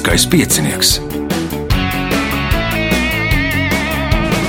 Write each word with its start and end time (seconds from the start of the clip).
Lieliskais 0.00 0.24
piecinieks. 0.32 0.90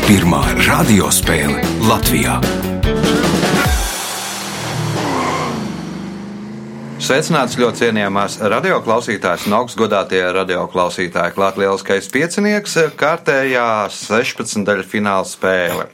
Pirmā 0.08 0.40
radiospēle 0.64 1.60
Latvijā. 1.90 2.38
Sveicināts 7.04 7.58
ļoti 7.60 7.82
cienījamās 7.82 8.38
radioklausītājas 8.40 9.50
un 9.50 9.58
augstgadātie 9.60 10.24
radioklausītāji. 10.40 11.36
Klāt 11.36 11.60
lieliskais 11.60 12.08
piecinieks, 12.16 12.78
kārtējā 12.96 13.68
16. 13.92 14.64
daļa 14.72 14.88
fināla 14.88 15.28
spēle. 15.28 15.90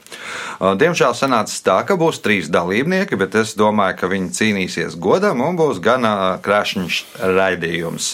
Diemžēl 0.58 1.12
sanāca 1.14 1.54
tā, 1.62 1.76
ka 1.86 1.94
būs 1.94 2.18
trīs 2.18 2.48
dalībnieki, 2.50 3.14
bet 3.20 3.36
es 3.38 3.52
domāju, 3.54 3.94
ka 4.00 4.08
viņi 4.10 4.32
cīnīsies 4.34 4.96
godam 4.98 5.38
un 5.46 5.54
būs 5.58 5.78
gana 5.78 6.40
krāšņš 6.42 6.96
raidījums. 7.22 8.08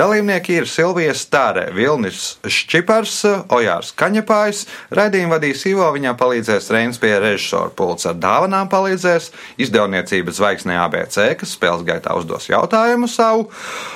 Dalībnieki 0.00 0.56
ir 0.62 0.68
Silvija 0.70 1.12
Stāre, 1.12 1.66
Vilnis 1.76 2.38
Šķipars, 2.40 3.18
Ojārs 3.52 3.92
Kaņepājs. 4.00 4.62
Raidījumu 4.96 5.34
vadīs 5.34 5.66
Ivo, 5.68 5.90
viņam 5.92 6.16
palīdzēs 6.20 6.70
Reins 6.72 7.00
pie 7.02 7.12
režisora 7.20 7.68
pulca. 7.76 8.14
Ar 8.14 8.16
dāvanām 8.22 8.72
palīdzēs 8.72 9.28
izdevniecības 9.60 10.40
zvaigznē 10.40 10.80
ABC, 10.86 11.18
kas 11.42 11.52
spēles 11.52 11.84
gaitā 11.84 12.16
uzdos 12.16 12.48
jautājumu 12.48 13.10
savu. 13.12 13.50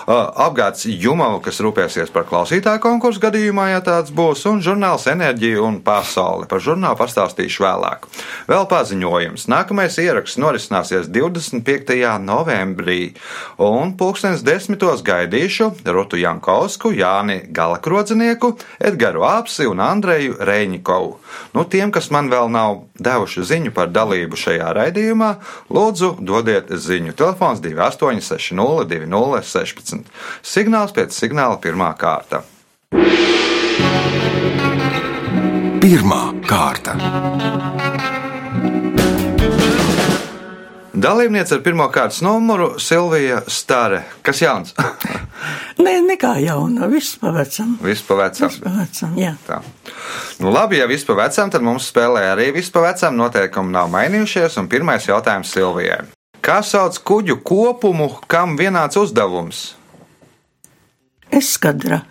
Apgāds 0.04 0.84
Jumavu, 0.84 1.40
kas 1.48 1.62
rūpēsies 1.64 2.12
par 2.12 2.28
klausītāju 2.28 2.84
konkursu 2.84 3.24
gadījumā, 3.24 3.70
ja 3.72 3.80
tāds 3.84 4.12
būs, 4.12 4.44
un 4.50 4.60
žurnāls 4.60 5.08
Enerģija 5.08 5.64
un 5.64 5.80
Pasaule. 5.84 6.44
Par 6.50 6.60
žurnālu 6.60 7.00
pastāstīšu 7.00 7.64
vēlāk 7.64 7.93
vēlāk. 7.94 8.06
Vēl 8.48 8.66
paziņojums. 8.68 9.46
Nākamais 9.48 9.96
ieraksts 9.98 10.38
norisināsies 10.38 11.08
25. 11.08 11.94
novembrī, 12.20 13.14
un 13.58 13.94
pulkstenis 13.96 14.42
desmitos 14.44 15.02
gaidīšu 15.02 15.70
Rutu 15.84 16.16
Jankovsku, 16.16 16.92
Jāni 16.92 17.50
Galakrodzenieku, 17.52 18.58
Edgaru 18.80 19.24
Āpsi 19.24 19.66
un 19.66 19.80
Andreju 19.80 20.36
Reņikovu. 20.40 21.18
Nu, 21.54 21.64
tiem, 21.64 21.90
kas 21.90 22.10
man 22.10 22.30
vēl 22.30 22.50
nav 22.50 22.84
devuši 22.98 23.44
ziņu 23.44 23.74
par 23.74 23.90
dalību 23.90 24.36
šajā 24.36 24.72
raidījumā, 24.74 25.34
lūdzu 25.70 26.16
dodiet 26.20 26.70
ziņu. 26.70 27.14
Telefons 27.14 27.62
2860 27.64 28.84
2016. 28.84 30.04
Signāls 30.42 30.94
pēc 30.94 31.14
signāla 31.14 31.60
pirmā 31.62 31.94
kārta. 31.98 32.44
Pirmā 35.84 36.30
kārta. 36.48 36.94
Dalībniece 40.96 41.58
ar 41.58 41.60
pirmā 41.66 41.90
kārtas 41.92 42.22
numuru 42.24 42.70
Silvija 42.80 43.42
Stare. 43.52 43.98
Kas 44.24 44.40
jauns? 44.40 44.72
Nē, 45.84 45.92
nekā 46.06 46.30
jauna. 46.40 46.88
Viss 46.88 47.18
pavecam. 47.20 47.74
Viss 47.84 48.06
pavecam, 48.08 49.12
jā. 49.20 49.34
Tā. 49.44 49.58
Nu, 50.40 50.48
labi, 50.54 50.78
ja 50.80 50.88
viss 50.88 51.04
pavecam, 51.04 51.52
tad 51.52 51.60
mums 51.68 51.90
spēlē 51.92 52.30
arī 52.30 52.48
viss 52.56 52.72
pavecam. 52.72 53.20
Noteikumi 53.20 53.76
nav 53.76 53.92
mainījušies. 53.92 54.56
Un 54.64 54.72
pirmais 54.72 55.04
jautājums 55.04 55.52
Silvijai. 55.52 56.00
Kā 56.40 56.62
sauc 56.64 56.96
kuģu 57.04 57.42
kopumu, 57.44 58.08
kam 58.24 58.56
vienāds 58.56 58.96
uzdevums? 59.04 59.66
Eskadra. 61.28 62.06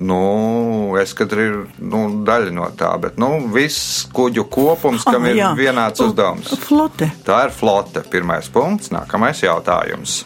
Nu, 0.00 0.94
eskadra 1.00 1.42
ir 1.42 1.56
nu, 1.82 2.04
daļa 2.22 2.52
no 2.54 2.68
tā, 2.78 2.92
bet 3.02 3.16
nu, 3.18 3.32
viss 3.50 4.04
kuģu 4.14 4.44
kopums, 4.52 5.02
kam 5.02 5.24
Ah, 5.26 5.32
ir 5.32 5.36
jā. 5.40 5.48
vienāds 5.58 5.98
uzdevums. 6.04 6.52
Flote. 6.62 7.10
Tā 7.26 7.40
ir 7.48 7.50
flote. 7.50 8.04
Pirmais 8.10 8.46
punkts, 8.48 8.92
nākamais 8.94 9.42
jautājums. 9.42 10.20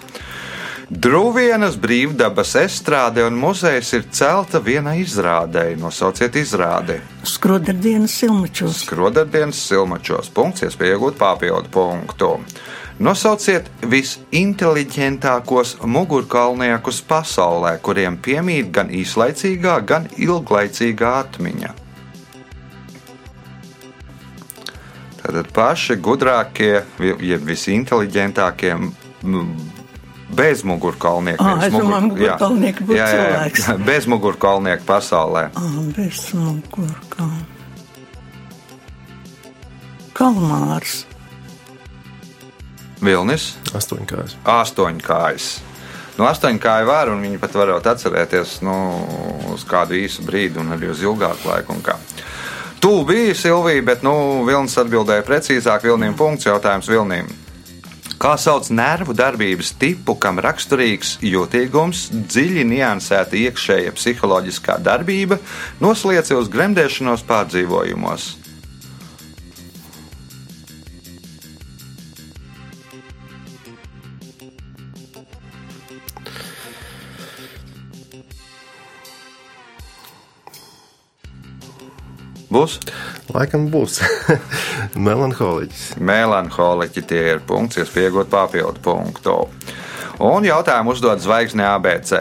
Drūvienas 0.93 1.78
brīvdabas 1.81 2.50
estrāde 2.61 3.22
un 3.25 3.38
muzejs 3.41 3.94
ir 3.97 4.03
celta 4.12 4.61
vienai 4.61 4.99
izrādēji. 5.00 5.78
Nosauciet 5.81 6.37
izrādi. 6.37 6.99
Skrodardienas 7.25 8.12
silmačos. 8.21 8.82
Skrodardienas 8.84 9.56
silmačos. 9.71 10.28
Punkts, 10.37 10.66
iespēja 10.66 10.99
iegūt 10.99 11.16
papildu 11.16 11.72
punktu. 11.72 12.34
Nosauciet 13.00 13.70
visinteliģentākos 13.88 15.76
mugurkaulniekus 15.88 17.00
pasaulē, 17.08 17.78
kuriem 17.82 18.19
piemīt 18.22 18.69
gan 18.75 18.91
īslaicīgā, 18.92 19.78
gan 19.88 20.08
ilglaicīgā 20.16 21.12
atmiņa. 21.25 21.72
Tātad 25.22 25.48
paši 25.54 25.97
gudrākie, 26.02 26.82
jeb 27.22 27.44
visinteliģentākie 27.47 28.75
bez 30.34 30.62
mugurkaulnieku. 30.66 31.42
Ā, 31.44 31.52
nevis 31.54 31.69
es 31.69 31.75
domāju, 31.76 32.06
mugur- 32.08 32.19
mugurkaulnieki 32.19 32.86
būtu 32.88 32.98
Jā, 32.98 33.06
jā, 33.06 33.16
cilvēks. 33.16 33.66
Bez 33.91 34.08
mugurkaulnieku 34.10 34.86
pasaulē. 34.88 35.44
Ah, 35.54 35.78
bez 35.97 36.22
mugurkā. 36.34 37.28
Kalmārs. 40.16 41.02
Vilnis. 43.02 43.52
Astoņkājas. 43.74 44.38
astoņkājas. 44.46 45.50
Nu, 46.18 46.26
astoņkāja 46.28 46.84
var, 46.86 47.08
un 47.12 47.22
viņi 47.24 47.40
pat 47.40 47.54
varot 47.56 47.86
atcerēties 47.88 48.58
nu, 48.66 48.74
uz 49.54 49.64
kādu 49.68 49.96
īsu 49.96 50.24
brīdi, 50.26 50.60
un 50.60 50.74
arī 50.76 50.90
uz 50.92 51.00
ilgāku 51.02 51.48
laiku. 51.48 51.78
Tūlīt 52.82 53.06
bija 53.08 53.34
Silvija, 53.38 53.82
bet 53.86 54.02
nu, 54.04 54.42
Vilnis 54.46 54.76
atbildēja 54.78 55.24
precīzāk. 55.24 55.86
Vilniem 55.86 56.16
punkts 56.18 56.48
jautājums 56.50 56.90
Vilniem. 56.90 57.30
Kā 58.22 58.36
sauc 58.38 58.68
nervu 58.70 59.16
darbības 59.19 59.72
tipu, 59.80 60.14
kam 60.14 60.38
raksturīgs 60.38 61.16
jūtīgums, 61.26 62.04
dziļi 62.30 62.62
niansēta 62.70 63.34
iekšēja 63.34 63.94
psiholoģiskā 63.96 64.76
darbība, 64.78 65.40
nosliece 65.82 66.36
uz 66.38 66.50
gremdēšanos 66.52 67.24
pārdzīvojumos? 67.26 68.28
Būs? 82.52 82.76
Laikam 83.32 83.70
būs 83.72 84.02
melanholiķis. 85.08 85.96
Melanholiķi 86.04 87.04
tie 87.08 87.22
ir 87.34 87.40
punkts, 87.48 87.80
kas 87.80 87.92
pieaugot 87.94 88.28
papildu 88.32 88.82
punktu. 88.84 89.38
Un 90.22 90.44
jautājumu 90.44 90.92
uzdod 90.92 91.22
zvaigzne 91.24 91.64
ABC. 91.70 92.18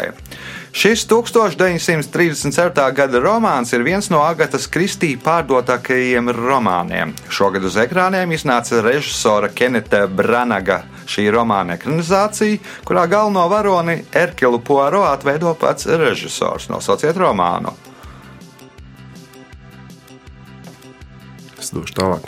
Šis 0.72 1.04
1937. 1.12 2.94
gada 2.96 3.20
romāns 3.20 3.74
ir 3.76 3.84
viens 3.84 4.08
no 4.08 4.22
Agatas 4.24 4.70
Kristī 4.72 5.18
pārdotākajiem 5.20 6.32
romāniem. 6.32 7.12
Šogad 7.28 7.68
uz 7.68 7.76
ekrāniem 7.84 8.32
iznāca 8.32 8.80
režisora 8.86 9.52
Keneta 9.52 10.06
Branaga 10.08 10.86
šī 11.12 11.28
romāna 11.36 11.76
ekranizācija, 11.76 12.64
kurā 12.88 13.04
galveno 13.12 13.50
varoni 13.52 14.00
Erkilu 14.16 14.64
Poiro 14.64 15.04
atveido 15.12 15.52
pats 15.60 15.92
režisors. 15.92 16.72
Nosauciet 16.72 17.20
romānu. 17.20 17.91
Es 21.72 21.78
došu 21.78 21.94
tālāk. 21.96 22.26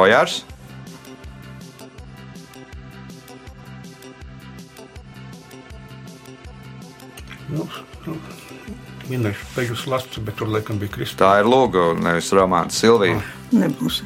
Ojārs? 0.00 0.38
Nu, 7.52 7.66
nu, 8.06 8.14
minēšu 9.10 9.50
peļus 9.52 9.82
lasu, 9.92 10.24
bet 10.24 10.40
tur 10.40 10.48
laikam 10.48 10.80
bija 10.80 10.94
Kristus. 10.94 11.18
Tā 11.20 11.34
ir 11.42 11.50
Lūga, 11.52 11.90
nevis 12.00 12.32
romāns 12.32 12.80
Silvija. 12.80 13.20
Nebūs. 13.52 14.00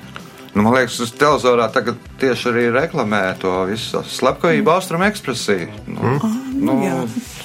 Nu, 0.57 0.65
man 0.65 0.75
liekas, 0.75 0.99
uz 1.07 1.15
televizorā 1.15 1.71
tagad 1.71 2.03
tieši 2.19 2.51
arī 2.51 2.67
reklamē 2.75 3.23
to 3.39 3.61
visu 3.71 4.03
slepkavību, 4.11 4.75
austrumu 4.75 5.07
ekspresiju. 5.07 5.71
Nu, 5.87 6.17
nu, 6.59 6.81
jā. 6.83 6.99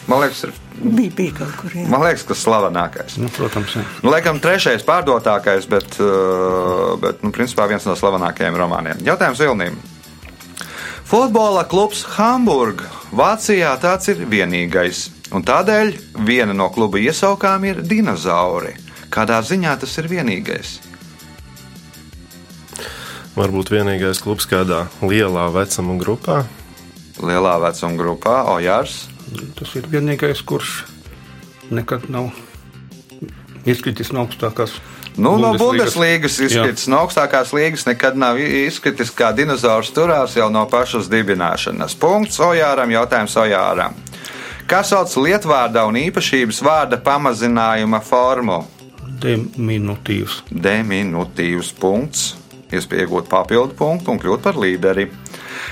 man 0.09 0.25
liekas, 0.25 0.47
ir, 0.47 0.57
Bija, 0.97 1.11
bija 1.15 1.33
kaut 1.39 1.55
kur. 1.59 1.73
Jā. 1.75 1.87
man 1.89 2.03
liekas, 2.03 2.25
tas 2.27 2.41
slavenākais. 2.43 3.17
Nu, 3.21 3.29
protams, 3.33 3.75
jā. 3.77 3.83
Nu, 4.03 4.11
laikam, 4.11 4.39
trešais 4.43 4.83
pārdotākais, 4.87 5.67
bet, 5.71 5.97
uh, 6.03 6.95
bet 7.01 7.23
nu, 7.23 7.31
principā 7.35 7.67
viens 7.71 7.85
no 7.87 7.95
slavenākajiem 7.97 8.57
romāniem. 8.59 9.03
Jautājums 9.07 9.41
Vilnīm. 9.41 9.77
Futbola 11.05 11.63
klubs 11.69 12.01
Hamburga. 12.15 12.89
Vācijā 13.15 13.75
tāds 13.81 14.09
ir 14.11 14.25
vienīgais. 14.25 15.05
Un 15.35 15.45
tādēļ 15.45 15.93
viena 16.25 16.53
no 16.53 16.67
kluba 16.73 16.99
iesaukām 17.01 17.65
ir 17.69 17.81
dinozauri. 17.85 18.75
Kādā 19.13 19.39
ziņā 19.45 19.77
tas 19.81 19.93
ir 20.01 20.09
vienīgais? 20.11 20.79
Varbūt 23.35 23.71
vienīgais 23.73 24.21
klubs 24.23 24.47
kādā 24.47 24.85
lielā 25.03 25.49
vecuma 25.53 25.97
grupā. 25.99 26.43
Lielā 27.19 27.57
vecuma 27.63 27.99
grupā, 27.99 28.35
Ojārs. 28.55 29.05
Tas 29.57 29.71
ir 29.79 29.87
vienīgais, 29.89 30.43
kurš 30.45 30.83
nekad 31.73 32.09
nav 32.13 32.29
izkritis 33.65 34.11
no 34.13 34.25
augstākās. 34.25 34.77
Nu, 35.15 35.37
no 35.39 35.53
Bundeslīgas. 35.55 36.37
Izkritis, 36.43 36.89
no 36.91 36.99
augstākās 37.05 37.53
līgas 37.55 37.85
nekad 37.87 38.17
nav 38.19 38.39
izkritis, 38.39 39.13
kā 39.15 39.31
dinozaurs 39.35 39.93
turās 39.95 40.35
jau 40.35 40.49
no 40.51 40.65
pašas 40.69 41.07
dibināšanas. 41.11 41.95
Punkts 41.99 42.41
Ojāram, 42.43 42.91
jautājums 42.91 43.37
Ojāram. 43.39 43.95
Kā 44.67 44.81
sauc 44.83 45.13
lietvārda 45.21 45.85
un 45.87 45.99
īpašības 46.01 46.61
vārda 46.65 46.99
pamazinājuma 47.05 48.01
formu? 48.03 48.63
Diminutīvs. 49.21 50.41
Diminutīvs 50.49 51.71
punkts. 51.79 52.33
Iespēja 52.73 53.05
iegūt 53.05 53.29
papildu 53.31 53.77
punktu 53.77 54.11
un 54.11 54.19
kļūt 54.19 54.43
par 54.43 54.57
līderi. 54.59 55.07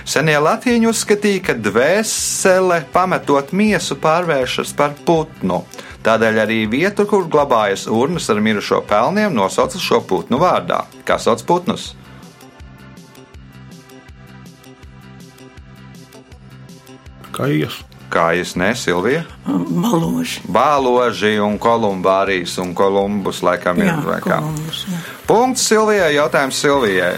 Senie 0.06 0.36
latīņi 0.40 0.90
uzskatīja, 0.90 1.42
ka 1.48 1.58
dvēsele, 1.58 2.84
pametot 2.94 3.54
miesu, 3.56 3.98
pārvēršas 4.04 4.76
par 4.78 4.96
putnu. 5.06 5.64
Tādēļ 6.04 6.40
arī 6.44 6.60
vietu, 6.68 7.06
kur 7.08 7.30
glabājas 7.32 7.86
urnas 7.88 8.28
ar 8.32 8.42
mirušo 8.44 8.82
pelniem, 8.88 9.32
nosauca 9.36 9.80
šo 9.80 10.02
putnu 10.04 10.40
vārdā. 10.42 10.84
Kā 11.08 11.16
sauc 11.22 11.44
putnus? 11.48 11.94
Kājas. 17.34 17.80
Kājas 18.14 18.52
ne, 18.60 18.76
Silvija? 18.78 19.24
Baloži. 19.48 20.44
Bāloži 20.54 21.32
un 21.42 21.56
kolumbārijas 21.58 22.60
un 22.62 22.76
kolumbus 22.78 23.42
laikam 23.42 23.80
ir. 23.82 23.90
Jā, 23.90 24.20
kā? 24.22 24.38
Kolumbus, 24.38 24.84
jā. 24.86 25.00
Punkts 25.26 25.64
Silvijai, 25.66 26.12
jautājums 26.20 26.60
Silvijai. 26.62 27.16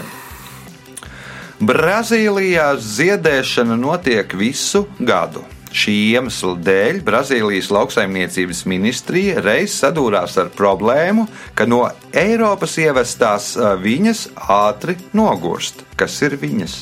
Brazīlijā 1.56 2.74
ziedēšana 2.76 3.78
notiek 3.80 4.34
visu 4.36 4.82
gadu. 5.00 5.40
Šī 5.72 5.94
iemesla 6.12 6.52
dēļ 6.60 6.98
Brazīlijas 7.04 7.70
lauksaimniecības 7.72 8.60
ministrija 8.68 9.40
reiz 9.40 9.72
sadūrās 9.80 10.36
ar 10.36 10.50
problēmu, 10.52 11.24
ka 11.56 11.64
no 11.64 11.86
Eiropas 12.12 12.76
ievestās 12.76 13.54
viņas 13.56 14.26
ātri 14.52 14.98
nogurst. 15.16 15.80
Kas 15.96 16.20
ir 16.28 16.36
viņas? 16.44 16.76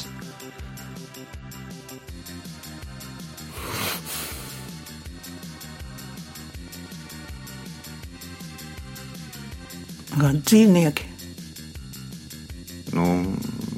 Gan 10.18 10.42
dzīvnieki. 10.42 11.10
Nu, 12.94 13.10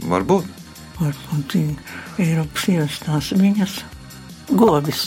varbūt. 0.09 0.56
Dzīv- 0.97 1.77
Eiropas 2.23 2.67
ievestās 2.73 3.33
viņas 3.37 3.79
govis. 4.57 5.07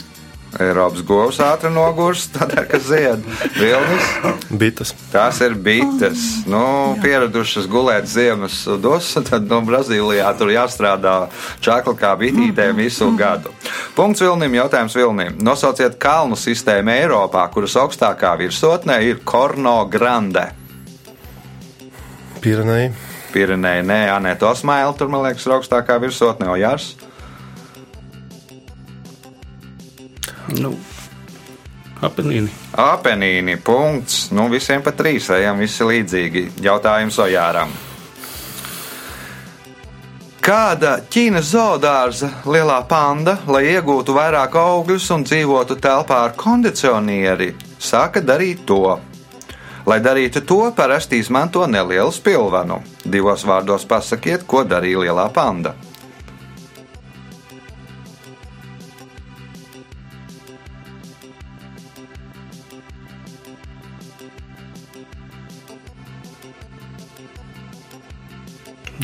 Eiropas 0.57 1.03
govs 1.05 1.37
ātri 1.45 1.69
nogurst, 1.73 2.31
tādēļ, 2.37 2.63
ka 2.71 2.79
zied 2.81 3.25
vilnis. 3.57 4.07
Bites. 4.49 4.93
Tās 5.13 5.41
ir 5.45 5.53
bites, 5.53 6.23
nu, 6.49 6.61
pieradušas 7.03 7.67
gulēt 7.69 8.09
ziemas 8.09 8.55
sudos, 8.65 9.11
tad 9.29 9.45
no 9.49 9.59
Brazīlijā 9.65 10.29
tur 10.37 10.49
jāstrādā 10.53 11.15
čakli 11.65 11.93
kā 12.01 12.15
bitītēm 12.21 12.81
visu 12.81 13.11
gadu. 13.17 13.53
Punkts 13.97 14.21
Vilnim, 14.25 14.57
jautājums 14.57 14.97
Vilnim. 14.97 15.37
Nosauciet 15.45 15.97
kalnu 16.01 16.37
sistēmu 16.37 16.93
Eiropā, 16.97 17.45
kuras 17.53 17.77
augstākā 17.81 18.33
virsotnē 18.41 19.01
ir 19.05 19.21
Korno 19.25 19.83
Grande. 19.89 20.49
Pirenei. 22.41 22.89
Pirenei, 23.33 23.83
nē, 23.85 23.99
Anēta 24.13 24.49
Osmaila, 24.51 24.93
tur 24.97 25.11
man 25.11 25.25
liekas, 25.27 25.45
ir 25.47 25.55
augstākā 25.57 25.99
virsotne, 26.01 26.49
Ojārs. 26.53 26.93
Nu, 30.57 30.73
apenīni. 32.01 32.49
Apenīni, 32.79 33.59
punkts. 33.61 34.29
Nu, 34.33 34.47
visiem 34.49 34.81
pa 34.85 34.95
trīs 34.97 35.29
ejam, 35.35 35.61
visi 35.61 35.85
līdzīgi. 35.85 36.47
Jautājums 36.65 37.19
Ojāram. 37.21 37.75
Kāda 40.39 40.95
Ķīnas 41.11 41.51
zoodārza 41.51 42.29
lielā 42.49 42.79
panda, 42.89 43.35
lai 43.51 43.67
iegūtu 43.75 44.15
vairāk 44.15 44.55
augļus 44.57 45.09
un 45.13 45.25
dzīvotu 45.27 45.75
telpā 45.83 46.23
ar 46.29 46.33
kondicionieri, 46.39 47.51
sāka 47.77 48.23
darīt 48.25 48.63
to? 48.65 48.95
Lai 49.89 49.97
darītu 50.05 50.43
to, 50.45 50.59
parasti 50.77 51.17
izmanto 51.17 51.63
nelielu 51.65 52.11
spilvenu. 52.13 52.75
Divos 53.09 53.41
vārdos 53.49 53.87
pasakiet, 53.89 54.45
ko 54.45 54.61
darīja 54.61 55.01
lielā 55.01 55.25
panda. 55.33 55.73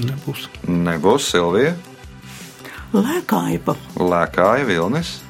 Nebūs. 0.05 0.45
Nebūs 0.69 1.31
Silvija, 1.31 1.73
Lēkāja 2.95 3.59
pa 3.65 3.73
lēkāja 3.99 4.67
vilnis. 4.69 5.24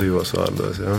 Divos 0.00 0.32
vārdos. 0.36 0.80
Jā. 0.82 0.98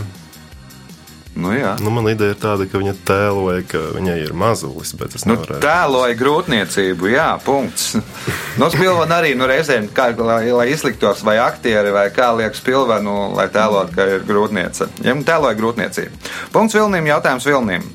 Nu, 1.32 1.48
jā. 1.56 1.70
Nu, 1.80 1.88
man 1.88 2.04
ideja 2.10 2.34
ir 2.34 2.40
tāda, 2.42 2.66
ka 2.68 2.76
viņa 2.76 2.92
tēloja, 3.08 3.62
ka 3.64 3.78
viņai 3.94 4.16
ir 4.20 4.34
mazulis, 4.36 4.90
bet 5.00 5.14
es 5.16 5.22
Nu, 5.24 5.38
nevaru. 5.38 5.62
tēloja 5.64 6.16
grūtniecību, 6.20 7.08
jā, 7.14 7.28
punkts. 7.44 7.94
No 8.60 8.68
spilvena 8.68 9.16
arī 9.22 9.30
nu, 9.32 9.46
reizēm, 9.48 9.86
kā, 9.96 10.10
lai, 10.20 10.50
lai 10.52 10.66
izliktos, 10.74 11.22
vai 11.24 11.38
aktieri, 11.40 11.88
vai 11.94 12.10
kā 12.12 12.26
liekas 12.36 12.60
spilvenu, 12.60 13.14
lai 13.32 13.46
tēlot, 13.48 13.94
ka 13.96 14.04
ir 14.18 14.26
grūtniece. 14.28 14.90
Ja 15.06 15.14
nu, 15.16 15.24
tēloja 15.24 15.56
grūtniecību. 15.56 16.20
Punkts 16.52 16.76
Vilnim, 16.76 17.08
jautājums 17.08 17.48
Vilnim. 17.48 17.88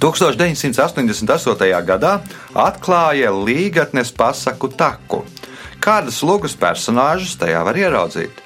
1988. 0.00 1.84
gadā 1.86 2.14
atklāja 2.56 3.30
līgatnes 3.32 4.10
pasaku 4.16 4.68
taku. 4.72 5.22
Kādas 5.84 6.22
lugas 6.24 6.56
personāžus 6.56 7.36
tajā 7.40 7.60
var 7.66 7.76
ieraudzīt? 7.76 8.40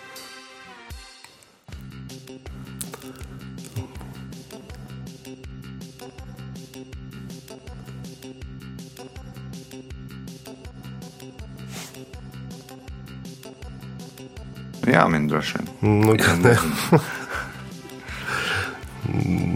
Nu, 15.81 16.15
ne. 16.43 16.57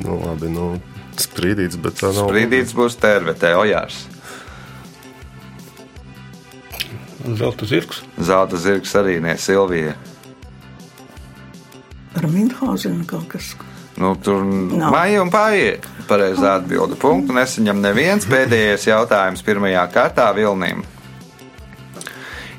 nu, 0.05 0.19
labi, 0.23 0.49
nu, 0.52 0.69
sprīdīts, 1.19 1.81
bet 1.83 1.99
tā 1.99 2.12
nav. 2.14 2.31
Brīdīts 2.31 2.75
būs 2.79 2.97
tērvetē, 3.02 3.57
ojārs. 3.59 4.05
Zelta 7.38 7.67
zirgs. 7.67 8.02
Zelta 8.19 8.59
zirgs 8.59 8.95
arī 8.99 9.21
ne 9.23 9.37
Silvija. 9.38 9.95
ar 12.19 12.26
Minhausenu 12.31 13.07
kaut 13.07 13.29
kas. 13.29 13.55
Nu, 13.97 14.14
tur 14.17 14.43
Nav. 14.45 14.91
maija 14.93 15.23
un 15.23 15.31
paiet. 15.31 15.87
Pareizā 16.09 16.57
atbilde. 16.59 16.97
Punktu 16.99 17.35
nesaņem 17.37 17.81
neviens. 17.83 18.26
Pēdējais 18.26 18.87
jautājums 18.88 19.45
pirmajā 19.45 19.85
kārtā 19.93 20.31
Vilnim. 20.37 20.83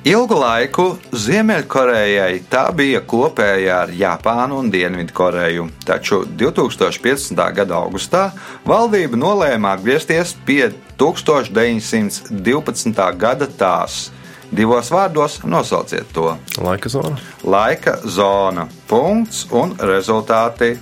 Ilgu 0.03 0.35
laiku 0.35 0.97
Ziemeļkorejai 1.15 2.41
tā 2.51 2.65
bija 2.75 2.99
kopējā 3.07 3.77
ar 3.85 3.91
Japānu 3.95 4.57
un 4.59 4.67
Dienvidkoreju, 4.67 5.71
taču 5.87 6.27
2015. 6.27 7.39
gada 7.55 7.79
augustā 7.79 8.35
valdība 8.67 9.15
nolēma 9.15 9.71
atgriezties 9.77 10.35
pie 10.43 10.75
1912. 10.99 12.99
gada 13.15 13.47
tās. 13.47 14.11
Divos 14.51 14.91
vārdos 14.91 15.39
nosauciet 15.47 16.11
to. 16.11 16.35
Laika 16.59 16.91
zona. 16.91 17.15
Laika 17.47 18.03
zona, 18.03 18.67
punkts 18.91 19.47
un 19.55 19.71
rezultāti 19.79 20.75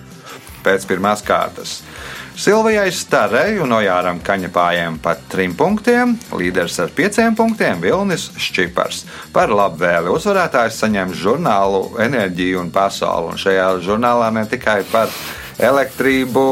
pēc 0.66 0.82
pirmās 0.90 1.22
kārtas. 1.22 1.86
Silvijai 2.42 2.90
Starei 2.90 3.60
un 3.62 3.70
Ojāram 3.76 4.18
Kaņepājiem 4.26 4.96
pat 5.04 5.20
trim 5.30 5.52
punktiem, 5.54 6.16
līderis 6.34 6.80
ar 6.82 6.90
pieciem 6.98 7.36
punktiem 7.38 7.78
Vilnis 7.84 8.32
Šķipars. 8.34 9.04
Par 9.30 9.54
labvēli 9.54 10.10
uzvarētājs 10.10 10.80
saņem 10.82 11.14
žurnālu 11.14 11.84
Enerģiju 12.02 12.64
un 12.64 12.72
pasauli. 12.74 13.36
Un 13.36 13.38
šajā 13.44 13.68
žurnālā 13.86 14.32
ne 14.34 14.48
tikai 14.50 14.80
par 14.90 15.14
elektrību, 15.62 16.44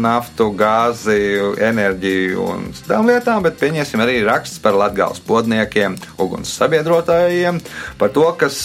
naftu, 0.00 0.50
gāzi, 0.56 1.18
enerģiju 1.64 2.44
un 2.44 2.66
tām 2.86 3.08
lietām, 3.08 3.42
bet 3.44 3.58
pieņemsim 3.60 4.02
arī 4.04 4.18
raksts 4.26 4.60
par 4.62 4.76
latgāles 4.78 5.22
podniekiem, 5.24 5.96
uguns 6.20 6.52
sabiedrotājiem, 6.58 7.60
par 8.00 8.12
to, 8.14 8.26
kas 8.40 8.58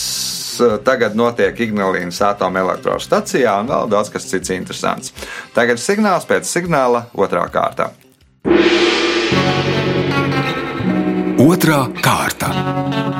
eh, 0.63 0.75
tagad 0.86 1.15
notiek 1.19 1.63
Ignalīnas 1.69 2.21
atomelektrostacijā 2.31 3.55
un 3.63 3.71
vēl 3.71 3.89
daudz 3.95 4.12
kas 4.13 4.27
cits 4.29 4.53
interesants. 4.55 5.15
Tagad 5.55 5.81
signāls 5.81 6.27
pēc 6.29 6.50
signāla 6.50 7.07
otrā 7.15 7.48
kārta. 7.53 7.93
Otra 11.39 11.86
kārta. 12.03 13.18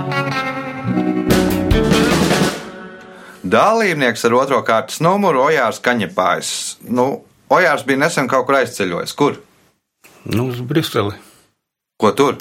Dalībnieks 3.50 4.26
ar 4.28 4.36
otro 4.38 4.60
kārtas 4.68 5.00
numuru 5.02 5.42
Ojārs 5.48 5.80
Kaņepājs. 5.86 6.52
Nu, 6.94 7.08
Ojārs 7.50 7.86
bija 7.88 8.04
nesen 8.04 8.28
kaut 8.30 8.46
kur 8.46 8.60
aizceļojis. 8.60 9.16
Kur? 9.18 9.40
Nu, 10.30 10.50
uz 10.52 10.60
Briseli. 10.62 11.16
Ko 12.00 12.12
tur? 12.16 12.38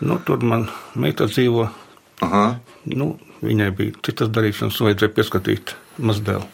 Nu, 0.00 0.18
tur 0.24 0.42
man 0.44 0.68
meita 0.94 1.26
dzīvo 1.28 1.68
Aha. 2.24 2.46
Nu, 2.88 3.10
viņai 3.44 3.68
bija 3.76 3.98
citas 4.06 4.30
darīšanas, 4.32 4.78
vajadzēja 4.80 5.12
pieskatīt 5.18 5.74
mazdēlu. 6.00 6.46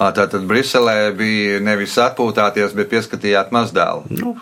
Tātad 0.00 0.42
Briselē 0.48 1.12
bija 1.16 1.60
nevis 1.62 1.94
atpūtāties, 2.00 2.72
bet 2.76 2.90
pieskatījāt 2.92 3.52
mazdēlu. 3.54 4.08
Nu, 4.16 4.34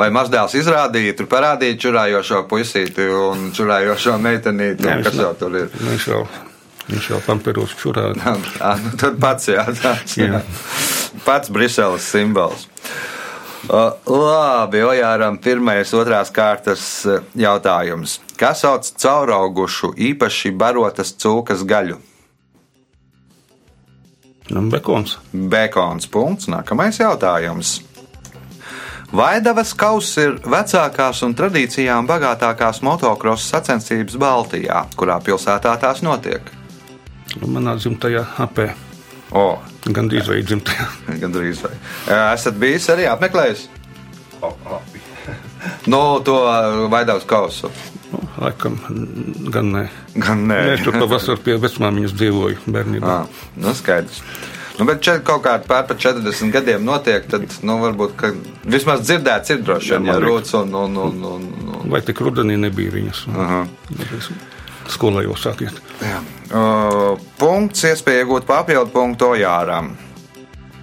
Vai 0.00 0.06
mazdēls 0.08 0.54
izrādīja, 0.56 1.12
tur 1.18 1.26
parādīja 1.28 1.76
čurājošo 1.82 2.38
puisīti 2.48 3.04
un 3.12 3.50
čurājošo 3.54 4.14
meitenīti? 4.24 4.86
Nē, 4.86 4.94
un 4.98 5.04
Kas 5.04 5.18
jau 5.20 5.32
tur 5.36 5.58
ir? 5.60 5.66
viņš 5.84 6.06
jau, 6.08 6.22
viņš 6.88 7.08
jau 7.12 7.20
pamperos 7.26 7.74
čurā. 7.78 8.10
Ā, 8.68 8.74
nu, 8.82 8.94
tad 9.00 9.18
pats 9.22 9.50
jā, 9.52 9.66
tāds, 9.78 10.16
jā. 10.18 10.28
Jā. 10.38 10.42
pats 11.26 11.52
Briseles 11.52 12.06
simbols. 12.08 12.68
Uh, 13.62 13.92
labi, 14.10 14.80
Ojāram, 14.82 15.36
pirmais, 15.38 15.92
otrās 15.94 16.32
kārtas 16.34 16.82
jautājums. 17.38 18.18
Kas 18.34 18.64
sauc 18.64 18.88
cauraugušu, 18.98 19.92
īpaši 20.10 20.50
barotas 20.58 21.14
cūkas 21.14 21.62
gaļu? 21.62 22.00
Nu, 24.50 24.64
bekons. 24.68 25.16
Bekons 25.32 26.10
punkts. 26.10 26.48
Nākamais 26.50 26.98
jautājums. 26.98 27.78
Vaidavas 29.12 29.74
kauss 29.76 30.16
ir 30.18 30.38
vecākās 30.48 31.20
un 31.26 31.34
tradīcijām 31.36 32.08
bagātākās 32.08 32.80
motocross 32.82 33.50
sacensības 33.52 34.16
Baltijā, 34.16 34.86
kurā 34.96 35.18
pilsētā 35.20 35.74
tās 35.80 36.00
notiek. 36.02 36.48
Nu, 37.40 37.48
manā 37.54 37.76
dzimtajā 37.80 38.24
apē. 38.44 38.72
O, 39.32 39.46
Gan 39.90 40.10
drīz 40.12 40.28
vai 40.28 40.42
dzimtajā. 40.44 40.86
gandrīz 41.22 41.62
vai. 41.64 41.72
Esat 42.34 42.58
bijis 42.60 42.90
arī 42.92 43.08
apmeklējis? 43.10 43.68
Nu, 45.86 46.18
to 46.26 46.34
Vaidavas 46.90 47.22
kausu. 47.30 47.68
Nu, 48.10 48.18
laikam, 48.42 48.74
gan 49.54 49.68
nē. 49.70 49.82
Gan 50.18 50.40
nē. 50.48 50.56
Nē, 50.66 50.72
es 50.74 50.82
tur 50.82 50.96
pavasarī 50.98 51.38
pie 51.44 51.54
vecmāmiņas 51.62 52.14
dzīvoju 52.18 52.72
bērnībā. 52.74 53.12
Ah, 53.22 53.44
nu 53.62 53.74
skaidrs. 53.78 54.18
Nu, 54.78 54.86
bet 54.88 55.04
šeit 55.04 55.22
kaut 55.26 55.44
kādā 55.44 55.62
pār 55.68 55.86
par 55.86 55.98
40 56.00 56.50
gadiem 56.50 56.82
notiek, 56.86 57.28
tad 57.30 57.46
nu, 57.62 57.76
varbūt 57.84 58.24
vismaz 58.72 59.04
dzirdēts 59.06 59.54
ir 59.54 59.62
droši 59.62 60.00
vien 60.00 60.18
rūts 60.24 60.56
un, 60.58 60.74
un, 60.82 60.98
un, 61.06 61.22
un, 61.30 61.46
un. 61.76 61.86
Vai 61.92 62.02
tik 62.02 62.24
rudenī 62.24 62.58
nebija 62.58 62.94
viņas? 62.96 63.22
Aha. 63.36 63.62
Skolā 64.90 65.22
jau 65.26 65.36
sākiet. 65.38 65.76
Uh, 66.52 67.14
punkts, 67.38 67.84
iespēja 67.86 68.24
iegūt 68.24 68.48
papildu 68.48 68.90
punktu 68.94 69.32
Ojāram. 69.36 69.92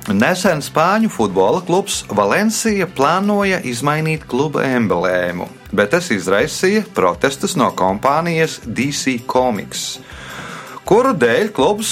Nesen 0.09 0.63
Spāņu 0.65 1.11
futbola 1.13 1.59
klubs 1.61 2.01
Valencija 2.09 2.87
plānoja 2.97 3.59
izmainīt 3.67 4.23
kluba 4.29 4.63
emblēmu, 4.65 5.45
bet 5.75 5.91
tas 5.93 6.09
izraisīja 6.15 6.87
protestus 6.97 7.53
no 7.59 7.67
kompānijas 7.77 8.57
DC 8.65 9.19
Comics, 9.29 9.99
kuru 10.89 11.13
dēļ 11.13 11.51
klubs 11.53 11.91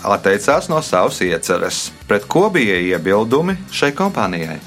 atteicās 0.00 0.70
no 0.72 0.80
savas 0.80 1.20
ieceres. 1.26 1.90
Pret 2.08 2.24
ko 2.24 2.46
bija 2.54 2.78
iebildumi 2.94 3.58
šai 3.74 3.92
kompānijai? 4.00 4.60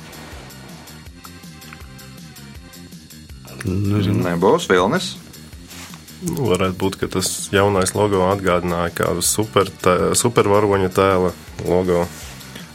Nezinu. 3.66 4.22
Nebūs 4.28 4.70
Vilnis. 4.70 5.16
Nu, 6.26 6.50
varētu 6.50 6.78
būt, 6.82 7.00
ka 7.02 7.10
tas 7.18 7.32
jaunais 7.54 7.94
logo 7.96 8.26
atgādināja 8.30 8.94
kādu 9.02 9.26
super, 9.26 9.70
supervaroņa 10.18 10.94
tēla 10.96 11.34
logo. 11.66 12.06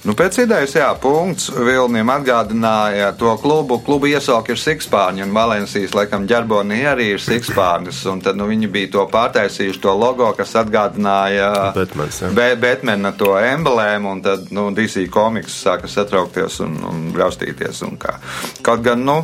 Nu, 0.01 0.15
pēc 0.17 0.39
idejas, 0.41 0.73
jā, 0.79 0.87
punkts 0.97 1.51
Vilnim 1.53 2.09
atgādināja 2.09 3.11
to 3.21 3.35
klubu. 3.43 3.77
Klubu 3.85 4.09
iesauka 4.09 4.55
ir 4.55 4.61
Sikspārņi, 4.61 5.27
un 5.27 5.35
Valencijas, 5.37 5.93
laikam, 5.97 6.25
ģerbonī 6.31 6.79
arī 6.89 7.11
ir 7.17 7.21
Sikspārnis. 7.21 7.99
Un 8.09 8.23
tad 8.25 8.39
nu, 8.41 8.47
viņi 8.49 8.71
bija 8.73 8.95
to 8.95 9.05
pārtaisījuši, 9.13 9.83
to 9.85 9.93
logo, 10.01 10.31
kas 10.39 10.57
atgādināja 10.63 11.51
Batmans. 11.77 12.23
Be 12.37 12.55
Batmana 12.63 13.13
to 13.21 13.35
emblēmu, 13.37 14.15
un 14.17 14.25
tad 14.25 14.49
nu, 14.57 14.71
DC 14.77 15.05
komiks 15.13 15.61
sāka 15.67 15.91
satraukties 15.91 16.63
un, 16.65 16.81
un 16.89 17.05
braustīties. 17.13 17.85
Un 17.85 18.01
kā. 18.01 18.17
Kaut 18.65 18.81
gan, 18.87 19.05
nu, 19.05 19.21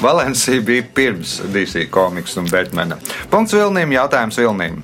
Valencija 0.00 0.60
bija 0.60 0.84
pirms 0.94 1.40
DC 1.52 1.90
komiks 1.90 2.36
un 2.36 2.48
Batmana. 2.50 2.96
Punkts 3.30 3.54
Vilnim, 3.56 3.92
jautājums 3.96 4.38
Vilnim. 4.38 4.82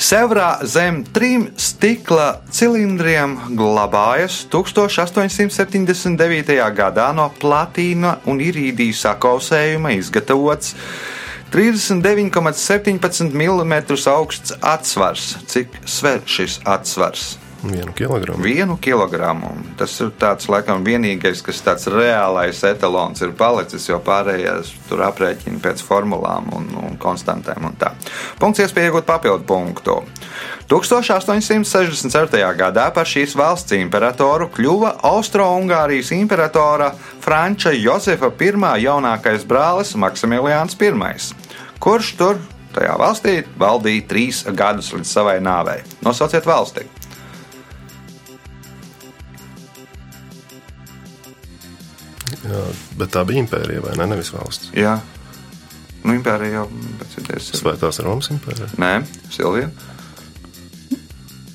Sevrā 0.00 0.64
zem 0.64 1.02
trim 1.12 1.50
stikla 1.60 2.40
cilindriem 2.48 3.34
glabājas 3.58 4.46
1879. 4.48 6.56
gadā 6.78 7.10
no 7.12 7.28
platīna 7.42 8.14
un 8.24 8.40
irīdija 8.40 8.96
sakausējuma 9.02 9.92
izgatavots 9.98 10.72
39,17 11.52 13.28
mm 13.34 13.74
augsts 14.14 14.56
atsvars. 14.62 15.36
Cik 15.50 15.68
sver 15.84 16.20
šis 16.24 16.60
atsvars? 16.64 17.49
Vienu 17.62 17.92
kilogramu. 17.92 18.42
Vienu 18.42 18.76
kilogramu. 18.80 19.50
Tas 19.76 19.92
ir 20.00 20.12
tāds, 20.20 20.48
laikam, 20.48 20.80
vienīgais, 20.84 21.42
kas 21.44 21.60
tāds 21.64 21.88
reālais 21.92 22.62
etalons 22.64 23.20
ir 23.20 23.34
palicis, 23.36 23.84
jo 23.90 23.98
pārējais 24.04 24.70
tur 24.88 25.02
aprēķina 25.04 25.60
pēc 25.60 25.82
formulām 25.84 26.48
un, 26.56 26.70
un 26.80 26.96
konstantēm. 27.00 27.66
Un 27.68 27.76
tā. 27.80 27.92
Punkts 28.40 28.62
iespēja 28.64 28.88
iegūt 28.88 29.08
papildu 29.08 29.44
punktu. 29.48 29.98
1864. 30.70 32.40
gadā 32.56 32.86
par 32.94 33.08
šīs 33.08 33.34
valsts 33.36 33.74
imperatoru 33.76 34.48
kļuva 34.54 34.94
Austro-Ungārijas 35.10 36.14
imperatora 36.16 36.92
Franča 37.20 37.74
Josefa 37.74 38.30
I 38.30 38.52
jaunākais 38.86 39.44
brālis 39.44 39.92
Maksimiliāns 39.96 40.78
I, 40.80 40.94
kurš 41.80 42.14
tur 42.16 42.40
tajā 42.74 42.94
valstī 42.96 43.36
valdīja 43.58 44.06
trīs 44.08 44.44
gadus 44.46 44.92
līdz 44.94 45.10
savai 45.10 45.40
nāvei. 45.42 45.82
Nosauciet 46.06 46.46
valsti! 46.46 46.99
Jā, 52.40 52.60
bet 53.00 53.12
tā 53.14 53.24
bija 53.28 53.42
impērija 53.44 53.82
vai 53.84 53.96
ne? 54.00 54.06
Nevis 54.14 54.32
valsts. 54.32 54.70
Jā, 54.76 54.96
nu, 56.04 56.14
impērija 56.16 56.62
jau 56.62 56.66
pēc 57.00 57.16
idejas 57.22 57.50
ir. 57.50 57.60
Svētās 57.60 58.00
Romas 58.04 58.30
impērija. 58.32 58.70
Nē, 58.80 58.92
Silvija. 59.34 59.70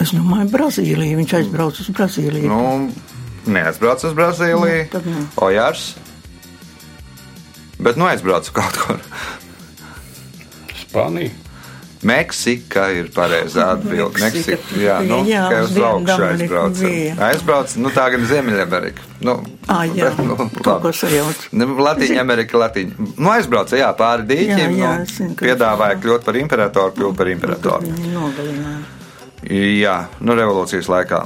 Es 0.04 0.12
domāju, 0.14 0.50
Brazīlija. 0.54 1.18
Viņš 1.18 1.38
aizbrauca 1.40 1.82
uz 1.82 1.90
Brazīliju. 1.98 2.50
Nu, 2.52 2.92
neaizbrauc 3.50 4.04
uz 4.06 4.14
Brazīliju. 4.18 4.90
Nu. 5.06 5.24
Ojārs. 5.48 5.94
Bet 7.82 7.98
nu 8.00 8.06
aizbraucu 8.08 8.54
kaut 8.56 8.78
kur. 8.84 9.02
Spānija. 10.86 11.45
Meksika 12.06 12.84
ir 12.94 13.08
pareizā 13.16 13.72
atbilde. 13.74 14.20
Meksika. 14.22 14.58
Jā, 14.78 15.00
nu, 15.08 15.24
Jā, 15.26 15.46
kā 15.50 15.62
uz 15.66 15.72
augšu 15.74 16.06
Dienvidamerika 16.06 16.44
aizbrauc. 16.44 16.82
bija. 16.82 17.14
Aizbrauc, 17.30 17.76
nu 17.82 17.92
tā 17.96 18.06
gan 18.14 18.26
Ziemeļamerika. 18.30 19.06
Nu, 19.26 19.36
Ah, 19.68 19.82
jā, 19.90 20.12
bet, 20.12 20.20
nu, 20.22 20.36
labi. 20.38 20.82
ko 20.84 20.92
sajauc. 20.94 21.48
Latīņa 21.88 22.20
Amerika, 22.22 22.58
Latīņa. 22.62 23.08
Nu, 23.18 23.30
aizbrauca, 23.34 23.78
jā, 23.80 23.88
pāri 23.98 24.28
dīķim. 24.30 24.76
Jā, 24.78 24.92
jā, 25.08 25.22
nu, 25.26 25.36
piedāvāja 25.40 25.98
kļūt 26.04 26.28
par 26.28 26.38
imperatoru, 26.44 26.94
kļūt 27.00 27.18
par 27.18 27.32
imperatoru. 27.34 27.96
Nogalināja. 28.14 28.84
Jā, 29.82 29.96
nu, 30.22 30.36
revolūcijas 30.38 30.88
laikā. 30.90 31.24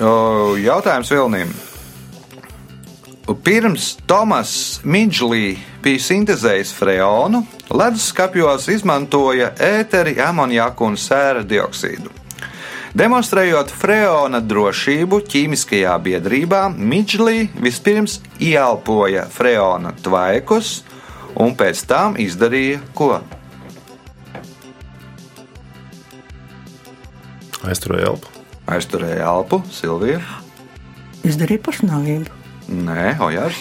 O, 0.00 0.56
Jautājums 0.60 1.08
Vilniem. 1.12 1.48
Pirms 3.26 3.96
Tomas 4.06 4.80
Midžlī 4.86 5.56
bija 5.82 5.98
sintēzējis 5.98 6.70
freonu, 6.76 7.40
leduskapjos 7.74 8.68
izmantoja 8.70 9.48
ēteri, 9.58 10.14
amoniaku 10.22 10.86
un 10.86 10.94
sēra 10.94 11.42
dioksīdu. 11.42 12.12
Demonstrējot 12.96 13.72
freona 13.74 14.38
drošību 14.38 15.18
ķīmiskajā 15.26 15.96
biedrībā, 16.06 16.62
Midžlī 16.70 17.48
vispirms 17.58 18.20
ieelpoja 18.38 19.26
freona 19.26 19.90
tvaikus 20.06 20.84
un 21.34 21.58
pēc 21.58 21.82
tam 21.90 22.14
izdarīja 22.22 22.78
ko? 22.94 23.10
Aizturēja 27.66 28.14
elpu. 28.14 28.34
Aizturēja 28.70 29.28
elpu, 29.34 29.64
Silvija. 29.74 30.22
Izdarīja 31.26 31.66
pašnāvību. 31.66 32.45
Nē, 32.66 33.14
Ojārs. 33.22 33.58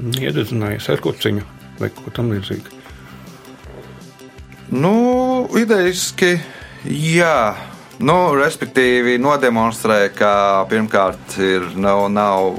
Iededzinājies 0.00 0.88
ar 0.90 1.02
kociņu 1.04 1.46
vai 1.80 1.90
ko 1.94 2.12
tam 2.14 2.30
līdzīgu. 2.34 2.78
Nu, 4.70 4.94
idejaski, 5.58 6.36
jā. 6.86 7.36
Nu, 8.00 8.32
respektīvi, 8.32 9.18
nodemonstrē, 9.20 10.06
ka 10.16 10.64
pirmkārt 10.70 11.34
ir, 11.44 11.66
nav, 11.76 12.06
nav 12.08 12.54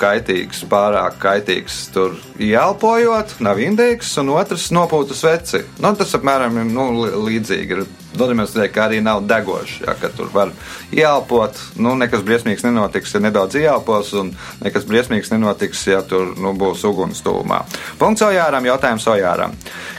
kaitīgs, 0.00 0.62
pārāk 0.70 1.18
kaitīgs 1.20 1.82
tur 1.92 2.14
ieelpojot, 2.40 3.34
nav 3.44 3.60
indīgs, 3.60 4.14
un 4.22 4.32
otrs 4.38 4.70
nopūta 4.72 5.16
sveci. 5.18 5.60
Nu, 5.84 5.92
tas 5.98 6.16
apmēram 6.16 6.62
nu, 6.72 6.86
līdzīgi. 7.26 7.76
Ir 7.76 7.84
nodemonstrē, 8.20 8.68
ka 8.72 8.86
arī 8.88 9.00
nav 9.04 9.22
degošs. 9.28 9.80
Ja, 9.86 9.94
tur 10.16 10.30
var 10.34 10.52
ieelpot, 10.94 11.58
nu, 11.80 11.94
nekas 11.98 12.24
briesmīgs 12.26 12.64
nenotiks, 12.66 13.14
ja 13.14 13.22
nedaudz 13.24 13.58
ieelpos, 13.60 14.12
un 14.18 14.32
nekas 14.62 14.86
briesmīgs 14.88 15.32
nenotiks, 15.34 15.86
ja 15.90 16.02
tur 16.06 16.34
nu, 16.38 16.54
būs 16.58 16.84
uguns 16.88 17.22
tūmā. 17.24 17.62
Punkts 18.00 18.26
Ojāram, 18.26 18.66
jautājums 18.68 19.06
Ojāram. 19.10 19.56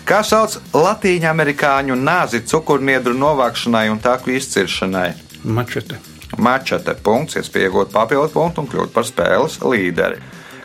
Kā 0.07 0.21
sauc 0.25 0.59
latīņu 0.73 1.29
amerikāņu 1.31 1.97
nāzi 1.99 2.43
cukurniedru 2.47 3.15
novākšanai 3.17 3.87
un 3.93 4.01
taku 4.03 4.35
izciršanai? 4.37 5.11
Mačete. 5.43 5.99
Mačete 6.37 6.93
punkts, 7.03 7.39
iespējot 7.39 7.93
papildu 7.93 8.29
punktu 8.33 8.63
un 8.63 8.69
kļūt 8.69 8.93
par 8.93 9.07
spēles 9.07 9.57
līderi. 9.65 10.19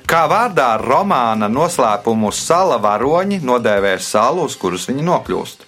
Kā 0.05 0.27
vārdā 0.29 0.75
romāna 0.77 1.49
noslēpumu 1.49 2.29
sala 2.37 2.77
varoņi 2.77 3.39
nodēvē 3.41 3.95
salu, 3.97 4.45
uz 4.45 4.57
kuras 4.61 4.85
viņi 4.91 5.07
nokļūst? 5.07 5.65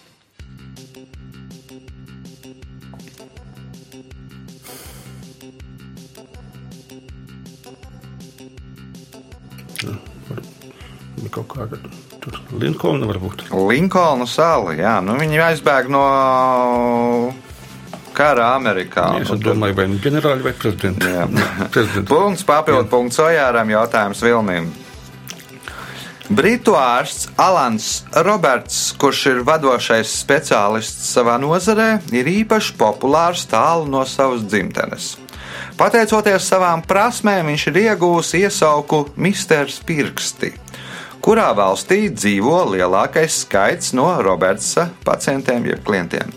Kāda 11.57 11.81
tur 12.23 12.39
Linkolna 12.61 13.09
varbūt. 13.09 13.49
Linkolna 13.51 14.29
sala, 14.31 14.77
jā, 14.79 14.99
nu 15.05 15.17
viņi 15.19 15.43
aizbēg 15.51 15.91
no 15.93 16.05
kara 18.17 18.55
Amerikā. 18.57 19.11
Es 19.21 19.31
Nu, 19.31 19.37
domāju, 19.41 19.77
vai 19.77 19.87
nu 19.93 20.01
ģenerāli 20.01 20.47
vai 20.47 20.55
prezidenti. 20.57 21.13
Jā. 21.13 21.27
prezidenti. 21.75 22.09
Punkts, 22.09 22.47
papildu 22.49 22.89
punkts 22.93 23.21
Ojāram, 23.23 23.71
jautājums 23.73 24.25
Vilnim. 24.25 24.73
Britu 26.27 26.75
ārsts 26.75 27.29
Alans 27.39 28.01
Roberts, 28.27 28.97
kurš 28.99 29.21
ir 29.31 29.45
vadošais 29.47 30.11
speciālists 30.25 31.13
savā 31.15 31.37
nozarē, 31.39 32.01
ir 32.11 32.27
īpaši 32.41 32.75
populārs 32.81 33.45
tālu 33.47 33.87
no 33.87 34.03
savas 34.11 34.43
dzimtenes. 34.43 35.13
Pateicoties 35.79 36.49
savām 36.51 36.83
prasmēm, 36.83 37.53
viņš 37.53 37.67
ir 37.71 37.79
iegūs 37.85 38.33
iesauku 38.41 39.05
Misters 39.23 39.79
Pirksti, 39.87 40.51
kurā 41.27 41.49
valstī 41.59 42.07
dzīvo 42.15 42.61
lielākais 42.71 43.41
skaits 43.43 43.91
no 43.99 44.07
Robertsa 44.23 44.87
pacientiem 45.03 45.67
jeb 45.67 45.83
klientiem. 45.87 46.31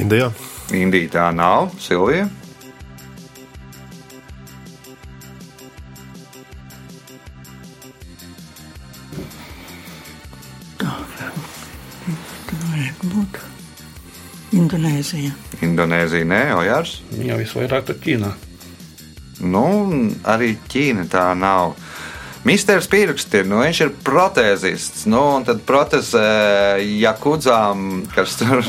Indijā. 0.00 0.30
Indija 0.72 1.10
tā 1.12 1.30
nav, 1.34 1.74
Silvija. 1.82 2.28
Indonēzija. 14.60 15.32
Indonēzija, 15.64 16.28
nē, 16.28 16.42
Ojārs. 16.58 16.98
Viņa 17.16 17.38
visvairāk 17.40 17.88
tur 17.88 18.00
Ķīnā. 18.02 18.34
Nu, 19.40 19.66
arī 20.28 20.54
Ķīna 20.68 21.06
tā 21.10 21.30
nav. 21.38 21.78
Misters 22.44 22.86
Pirksts 22.88 23.36
ir, 23.36 23.44
nu, 23.48 23.58
viņš 23.60 23.78
ir 23.84 23.90
protēzists. 24.04 25.04
Nu, 25.12 25.20
un 25.36 25.44
tad 25.44 25.60
protezē 25.68 26.80
jakudzām, 26.80 28.06
kas 28.14 28.38
tur 28.40 28.64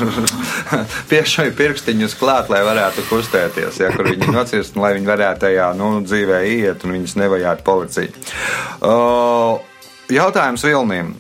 piešķir 1.12 1.54
pirkstiņus 1.56 2.18
klāt, 2.20 2.52
lai 2.52 2.66
varētu 2.68 3.06
kustēties, 3.08 3.80
ja 3.80 3.94
kur 3.96 4.12
viņi 4.12 4.28
nocirst, 4.36 4.76
un 4.76 4.84
lai 4.84 4.94
viņi 4.98 5.12
varētu 5.12 5.46
tajā 5.46 5.72
nu, 5.80 5.94
dzīvē 6.04 6.44
iet 6.52 6.84
un 6.84 6.98
viņus 6.98 7.16
nevajātu 7.24 7.68
policija. 7.68 8.24
Uh, 8.84 9.64
jautājums 10.12 10.68
Vilniem. 10.68 11.16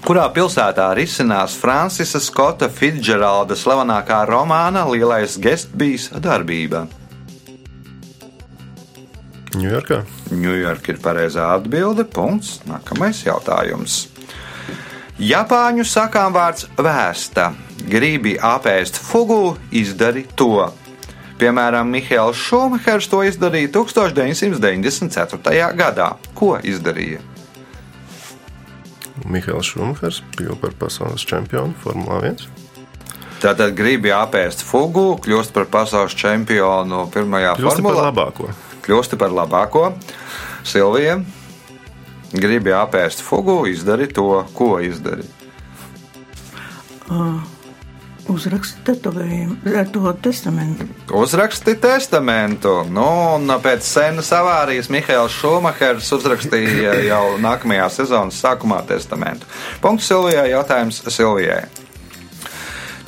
Kurā 0.00 0.24
pilsētā 0.32 0.86
risinās 0.96 1.52
Francisa 1.60 2.20
Skota 2.24 2.70
Fitzgeralda 2.72 3.56
slavenākā 3.58 4.22
romāna 4.28 4.86
Lielais 4.88 5.36
Gestbijs 5.38 6.08
darbība? 6.24 6.86
Ņujorkā. 9.60 9.98
Ņujorka 10.32 10.94
ir 10.94 11.00
pareizā 11.04 11.50
atbilde. 11.56 12.06
Punkts. 12.08 12.60
Nākamais 12.70 13.20
jautājums. 13.26 14.06
Japāņu 15.20 15.84
sakām 15.84 16.32
vārds 16.32 16.64
vēsta. 16.80 17.50
Gribi 17.90 18.38
apēst 18.40 18.96
fugu, 19.04 19.58
izdari 19.70 20.24
to. 20.36 20.70
Piemēram, 21.40 21.92
Mihails 21.92 22.36
Šumahers 22.36 23.08
to 23.08 23.22
izdarīja 23.24 23.68
1994. 23.72 25.72
gadā. 25.76 26.08
Ko 26.36 26.58
izdarīja? 26.60 27.29
Mihails 29.28 29.68
Šumahers 29.72 30.22
kļuva 30.36 30.56
par 30.62 30.76
pasaules 30.80 31.24
čempionu 31.28 31.74
Formulā 31.82 32.20
1. 32.30 32.46
Tātad 33.40 33.72
gribi 33.76 34.12
apēst 34.12 34.60
fugu, 34.68 35.14
kļūst 35.24 35.54
par 35.56 35.64
pasaules 35.72 36.12
čempionu 36.18 37.06
pirmajā 37.12 37.54
Kļūst 37.56 37.68
par 37.70 37.78
formulā. 37.80 38.06
labāko. 38.10 38.50
Kļūsti 38.84 39.18
par 39.20 39.32
labāko. 39.32 39.84
Silvija, 40.68 41.18
gribi 42.36 42.74
apēst 42.76 43.22
fugu, 43.24 43.62
izdari 43.72 44.10
to, 44.12 44.28
ko 44.56 44.74
izdari. 44.84 45.24
Uzrakstīt 48.30 48.84
tetovējumu, 48.86 49.56
to 49.90 50.12
testamentu. 50.22 50.86
Uzraksti 51.18 51.74
testamentu. 51.82 52.76
Nu, 52.86 53.06
un 53.34 53.50
pēc 53.62 53.82
senas 53.86 54.30
avārijas 54.36 54.90
Mihails 54.92 55.34
Šumahers 55.34 56.12
uzrakstīja 56.14 56.94
jau 57.10 57.24
nākamajā 57.42 57.88
sezonas 57.98 58.38
sākumā 58.38 58.84
testamentu. 58.86 59.50
Punkts 59.82 60.10
Silvijai. 60.12 60.50
Jautājums 60.54 61.02
Silvijai. 61.10 61.64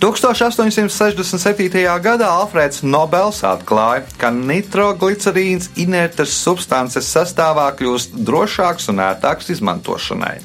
1867. 0.02 1.86
gadā 2.02 2.26
Alfrēds 2.26 2.82
Nobels 2.82 3.44
atklāja, 3.46 4.02
ka 4.18 4.32
nitroglicerīns 4.34 5.70
inertas 5.78 6.34
substances 6.34 7.06
sastāvā 7.06 7.68
kļūst 7.78 8.18
drošāks 8.26 8.90
un 8.90 8.98
ērtāks 9.06 9.54
izmantošanai. 9.54 10.40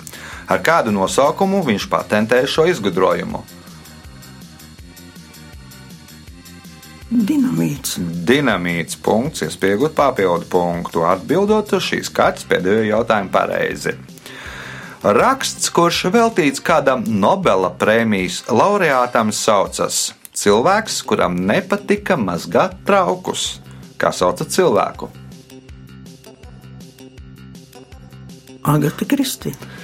Ar 0.54 0.62
kādu 0.62 0.94
nosaukumu 0.94 1.66
viņš 1.66 1.90
patentēja 1.90 2.46
šo 2.54 2.70
izgudrojumu? 2.70 3.57
Dinamīts. 7.08 7.96
Dinamīts 8.28 9.00
punkts, 9.00 9.46
iespējot 9.48 9.96
papildu 9.96 10.50
punktu. 10.52 11.06
Atbildot 11.08 11.72
uz 11.78 11.88
šīs 11.88 12.12
kārtas 12.12 12.48
pēdējo 12.50 12.84
jautājumu 12.90 13.32
pareizi. 13.32 13.96
Raksts, 15.04 15.72
kurš 15.72 16.08
veltīts 16.12 16.64
kādam 16.64 17.06
Nobela 17.08 17.70
prēmijas 17.80 18.42
laureātam, 18.52 19.32
saucas 19.32 20.10
Cilvēks, 20.38 21.00
kuram 21.10 21.34
nepatika 21.50 22.14
mazgāt 22.22 22.76
traukus. 22.86 23.56
Kā 23.98 24.12
sauca 24.14 24.46
cilvēku? 24.46 25.08
Agata 28.62 29.08
Kristīna. 29.10 29.77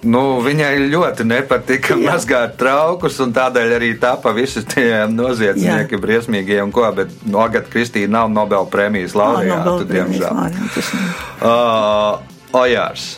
Nu, 0.00 0.40
viņai 0.40 0.88
ļoti 0.88 1.26
nepatika 1.28 1.92
Jā. 1.92 2.14
mazgāt 2.14 2.54
traukus, 2.60 3.18
un 3.20 3.34
tādēļ 3.36 3.74
arī 3.76 3.90
tāpa 4.00 4.32
visi 4.32 4.62
tie 4.64 5.04
noziedznieki, 5.12 5.98
Jā. 5.98 6.00
briesmīgie 6.00 6.60
un 6.64 6.72
ko. 6.72 6.86
Bet 6.96 7.12
no 7.28 7.42
Agata 7.44 7.68
Kristīna 7.68 8.22
nav 8.22 8.30
Nobela 8.32 8.64
prēmijas 8.72 9.12
laureāta, 9.18 9.84
diemžēl. 9.90 10.40
Uh, 11.44 12.22
Ojārs. 12.56 13.10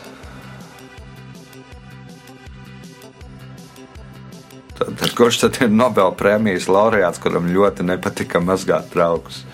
Tad, 4.74 4.98
tad, 4.98 5.14
kurš 5.14 5.38
tad 5.44 5.62
ir 5.62 5.70
Nobela 5.70 6.10
prēmijas 6.18 6.66
laureāts, 6.66 7.22
kuram 7.22 7.46
ļoti 7.54 7.86
nepatika 7.86 8.42
mazgāt 8.42 8.90
traukus? 8.90 9.44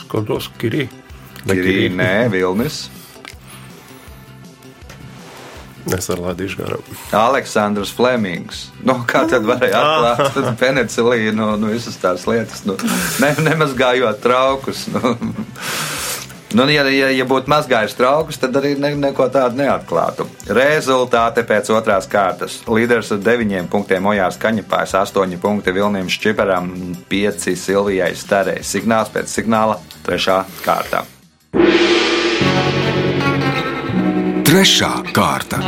Skatos, 0.00 0.48
Kirī. 0.56 0.88
Kirī, 1.44 1.90
nē, 1.92 2.30
Vilnis, 2.32 2.86
Es 5.92 6.08
ar 6.08 6.22
laidīšu 6.22 6.62
garām. 6.62 6.84
Aleksandrs 7.12 7.92
Flemings. 7.92 8.68
Nu, 8.86 8.96
kā 9.08 9.26
tad 9.28 9.44
varēja 9.48 9.82
atklāt 9.82 10.48
penicilīnu 10.62 11.50
un 11.56 11.68
visas 11.68 11.98
tās 12.00 12.24
lietas? 12.30 12.64
Nu, 12.68 12.78
ne, 13.20 13.34
nemazgājot 13.50 14.22
traukus. 14.24 14.86
Nu. 14.94 15.16
Nu, 16.54 16.68
ja, 16.70 16.84
ja, 16.86 17.08
ja 17.10 17.24
būtu 17.26 17.50
mazgājis 17.50 17.96
traukus, 17.98 18.36
tad 18.38 18.54
arī 18.60 18.76
ne, 18.78 18.92
neko 18.94 19.26
tādu 19.34 19.58
neatklātu. 19.58 20.28
Rezultāti 20.54 21.42
pēc 21.48 21.72
otrās 21.74 22.06
kārtas. 22.10 22.60
Līderis 22.70 23.10
ar 23.16 23.24
deviņiem 23.26 23.66
punktiem 23.72 24.06
Ojārs 24.12 24.38
Kaņepājs, 24.38 24.94
astoņi 25.00 25.40
punkti 25.42 25.74
Vilniem 25.74 26.06
Šķiparam, 26.14 26.70
pieci 27.10 27.56
Silvijai 27.58 28.12
Starei. 28.14 28.62
Signāls 28.62 29.10
pēc 29.10 29.34
signāla 29.34 29.80
trešā 30.06 30.44
kārta. 30.62 31.02
Trešā 34.54 35.00
kārta. 35.10 35.58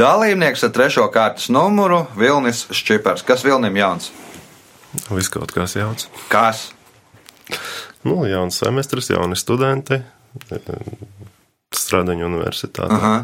Dalībnieks 0.00 0.64
ar 0.64 0.70
trešo 0.72 1.04
kārtas 1.12 1.50
numuru 1.52 1.98
Vilnis 2.16 2.62
Šķipars. 2.72 3.20
Kas 3.28 3.44
Vilnim 3.44 3.76
jauns? 3.76 4.08
Viss 5.10 5.28
kaut 5.28 5.52
kas 5.52 5.76
jauns. 5.76 6.08
Kas? 6.32 6.62
Nu, 8.00 8.22
jauns 8.24 8.56
semestris, 8.64 9.12
jauni 9.12 9.36
studenti, 9.36 10.00
Stradaņu 11.76 12.24
universitātē. 12.30 12.96
Aha. 12.96 13.14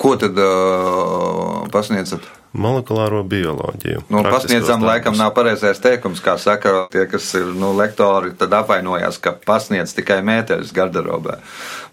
Ko 0.00 0.16
tad 0.24 0.40
uh, 0.40 1.68
pasniedzat? 1.68 2.24
Molekulāro 2.50 3.20
bioloģiju. 3.30 4.00
Nu, 4.10 4.24
pasniedzam, 4.26 4.82
laikam, 4.82 5.14
nav 5.14 5.30
pareizais 5.36 5.78
teikums, 5.82 6.18
kā 6.24 6.34
saka 6.40 6.88
tie, 6.90 7.04
kas 7.10 7.28
ir 7.38 7.52
nu, 7.54 7.70
lektori, 7.78 8.32
tad 8.38 8.56
apvainojās, 8.58 9.20
ka 9.22 9.36
pasniedz 9.46 9.94
tikai 9.94 10.18
mēteļus 10.26 10.72
garderobē. 10.74 11.38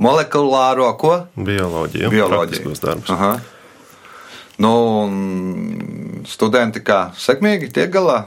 Molekulāro 0.02 0.90
ko? 0.98 1.14
Bioloģiju. 1.38 2.10
Bioloģiju. 2.10 2.74
Darbus. 2.82 3.14
Aha. 3.14 3.36
Nu, 4.58 4.74
studenti 6.26 6.82
kā 6.82 7.12
sekmīgi 7.14 7.70
tiek 7.78 7.94
galā? 7.94 8.24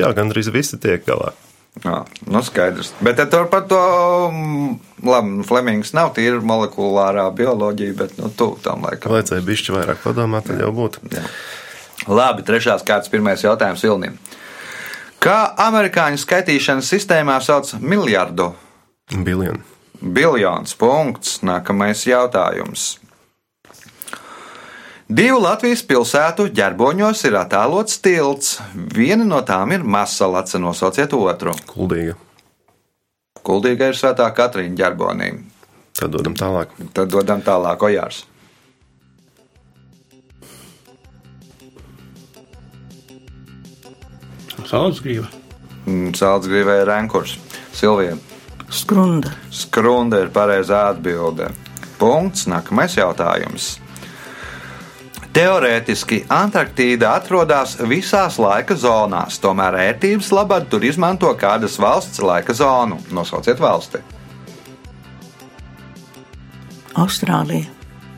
Jā, 0.00 0.08
gandrīz 0.16 0.48
visi 0.54 0.80
tiek 0.80 1.04
galā. 1.04 1.34
Jā, 1.80 2.02
nu 2.28 2.42
skaidrs. 2.44 2.92
Bet 3.00 3.16
tad 3.16 3.30
tur 3.32 3.46
par 3.52 3.64
to, 3.70 3.80
mm, 4.28 4.74
labi, 5.06 5.32
nu, 5.38 5.46
Flemings 5.48 5.94
nav 5.96 6.12
tīra 6.16 6.42
molekulārā 6.44 7.24
bioloģija, 7.36 7.96
bet, 7.96 8.18
nu, 8.20 8.28
tu 8.36 8.52
tam 8.64 8.84
laikam. 8.84 9.12
Vajadzēja 9.14 9.46
bišķi 9.46 9.76
vairāk 9.78 10.02
padomāt, 10.04 10.50
tad 10.50 10.60
jau 10.60 10.68
būtu. 10.76 11.06
Jā. 11.14 11.24
Labi, 12.08 12.44
trešās 12.44 12.84
kārtas 12.84 13.12
pirmais 13.12 13.44
jautājums 13.44 13.84
Vilnim. 13.84 14.20
Kā 15.20 15.50
amerikāņu 15.68 16.20
skaitīšanas 16.20 16.88
sistēmā 16.88 17.40
sauc 17.44 17.74
miljardu? 17.80 18.52
Biljoni. 19.12 19.60
Biljons 20.00 20.76
punkts. 20.80 21.40
Nākamais 21.44 22.06
jautājums. 22.08 22.99
Divu 25.10 25.40
Latvijas 25.42 25.80
pilsētu 25.82 26.44
ģerboņos 26.54 27.24
ir 27.26 27.34
attēlots 27.40 27.96
tilts. 27.98 28.50
Viena 28.94 29.24
no 29.26 29.40
tām 29.42 29.72
ir 29.74 29.82
Masalaca, 29.82 30.60
nosauciet 30.62 31.16
otru. 31.16 31.50
Kuldīga. 31.66 32.14
Kuldīga 33.42 33.88
ir 33.90 33.98
svētā 33.98 34.28
Katrīna 34.36 34.78
ģerbonī. 34.78 35.32
Tad 35.98 36.14
dodam 36.14 36.38
tālāk. 36.38 36.76
Tad 36.94 37.10
dodam 37.10 37.42
tālāk 37.42 37.82
Ojārs. 37.90 38.22
Saudzgrīva. 44.70 45.26
Sāls 46.14 46.46
gribēja 46.46 46.86
Renkurs. 46.86 47.34
Silvija. 47.74 48.14
Skrunda. 48.70 49.34
Skrunda 49.50 50.22
ir 50.22 50.30
pareizā 50.30 50.86
atbilde. 50.94 51.50
Punkts. 51.98 52.46
Nākamais 52.46 52.94
jautājums. 52.94 53.80
Teorētiski 55.30 56.24
Antarktīda 56.34 57.12
atrodas 57.14 57.76
visās 57.86 58.34
laika 58.42 58.74
zonās, 58.74 59.36
tomēr 59.38 59.76
ērtības 59.84 60.32
labad 60.34 60.66
tur 60.72 60.82
izmanto 60.82 61.30
kādas 61.38 61.76
valsts 61.78 62.18
laika 62.18 62.56
zonu. 62.56 62.98
Nosauciet 63.14 63.62
valsti. 63.62 64.02
Austrālija. 66.98 67.70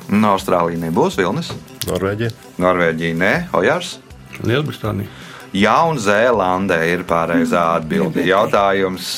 No 0.08 0.32
Austrālija 0.38 0.80
nebūs 0.86 1.18
Vilnis, 1.20 1.52
Norvēģija. 1.90 2.32
Norvēģija 2.64 3.18
nē, 3.20 3.34
Ojārs. 3.60 3.98
Lielbritānija. 4.40 5.21
Jaunzēlandē 5.52 6.78
ir 6.94 7.02
pareizā 7.04 7.76
atbilde. 7.76 8.24
Jautājums 8.24 9.08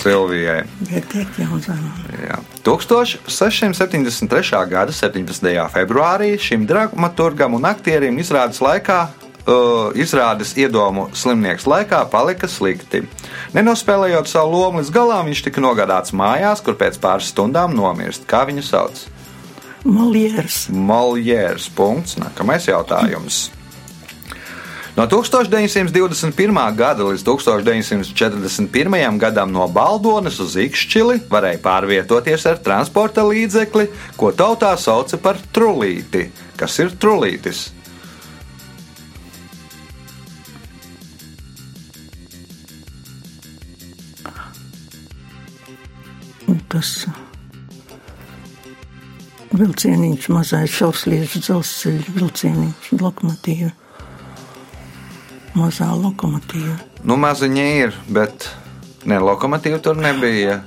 Silvijai. 0.00 0.64
Jā. 2.18 2.38
1673. 2.66 4.62
gada 4.70 4.92
17. 4.94 5.52
februārī 5.70 6.34
šim 6.40 6.66
dramaturgam 6.66 7.54
un 7.54 7.70
aktierim 7.70 8.18
izrādes 8.18 8.58
laikā. 8.64 9.04
Uh, 9.44 9.92
izrādes 10.00 10.54
iedomu 10.56 11.10
slimnieks 11.12 11.66
laikā 11.68 11.98
palika 12.08 12.48
slikti. 12.48 13.02
Nenospēlējot 13.52 14.30
savu 14.30 14.56
lomu 14.56 14.80
līdz 14.80 14.88
galam, 14.94 15.28
viņš 15.28 15.42
tika 15.44 15.60
nogādāts 15.60 16.16
mājās, 16.16 16.64
kur 16.64 16.78
pēc 16.80 16.96
pāris 17.02 17.28
stundām 17.28 17.76
nomirst. 17.76 18.24
Kā 18.24 18.46
viņu 18.48 18.64
sauc? 18.64 19.04
Moljērs. 19.84 20.70
Moljērs. 20.72 21.68
Punkts. 21.76 22.16
Nākamais 22.16 22.70
jautājums. 22.70 23.50
No 24.94 25.08
1921. 25.10 26.74
gada 26.78 27.02
līdz 27.02 27.24
1941. 27.26 29.18
gadam 29.18 29.50
no 29.50 29.66
Baldonas 29.66 30.38
uz 30.38 30.54
Ikšķili 30.54 31.24
varēja 31.26 31.58
pārvietoties 31.64 32.46
ar 32.46 32.60
transporta 32.62 33.24
līdzekli, 33.26 33.88
ko 34.14 34.30
tautā 34.30 34.70
sauca 34.78 35.18
par 35.18 35.42
trulīti. 35.50 36.28
Kas 36.54 36.78
ir 36.78 36.94
trulītis? 36.94 37.72
Tas 46.74 47.06
vilcieniņš, 49.54 50.24
mazais 50.34 50.74
šausliežu 50.74 51.42
dzelzceļa 51.42 52.14
vilcieniņš, 52.16 52.94
lokomotīva. 52.98 53.74
Mazā 55.54 55.86
lokomotīva. 55.94 56.76
Nu, 57.06 57.16
maziņa 57.20 57.66
ir, 57.78 57.98
bet 58.10 58.48
ne 59.06 59.20
lokomotīva 59.22 59.78
tur 59.82 59.98
nebija. 60.00 60.58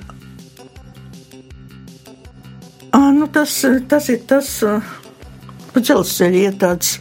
À, 2.96 3.02
nu 3.12 3.28
tas, 3.28 3.60
tas 3.92 4.08
ir 4.14 4.24
tas, 4.30 4.54
pa 5.74 5.84
dzelzceļa 5.84 6.40
iet 6.46 6.60
tāds 6.64 6.96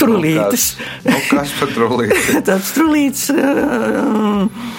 trulītis. 0.00 0.66
Kas, 0.74 1.06
nu, 1.06 1.22
kas 1.30 1.54
par 1.60 1.72
trulīti? 1.76 2.20
tāds 2.50 2.74
trulītis. 2.76 3.26
Uh, 3.30 4.78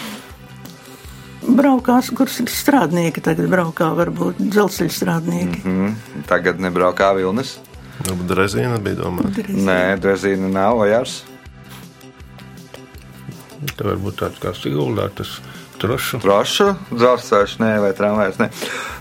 Braukās, 1.42 2.12
kurš 2.14 2.44
ir 2.44 2.52
strādnieki, 2.54 3.24
tagad 3.26 3.48
braukā 3.50 3.90
varbūt 3.98 4.44
dzelzceļa 4.44 4.94
strādnieki. 4.94 5.64
Mm, 5.66 6.24
tagad 6.30 6.62
nebraukā 6.62 7.16
Vilnis. 7.18 7.58
Nu, 8.06 8.16
bet 8.20 8.36
Rezīna 8.38 8.78
bija 8.82 9.02
domāta. 9.02 9.46
Nē, 9.50 9.82
Drezīna 10.02 10.50
nav 10.52 10.80
vajars. 10.82 11.22
Tā 13.70 13.86
var 13.86 14.00
būt 14.02 14.22
tāds 14.24 14.42
kā 14.42 14.54
Siguldā, 14.58 15.08
tas 15.14 15.38
trošu. 15.82 16.20
Trošu, 16.22 16.68
dzelzceļš, 16.94 17.56
nē, 17.62 17.72
vai 17.84 17.92
tramvajs. 17.98 18.38
Nē. 18.42 18.48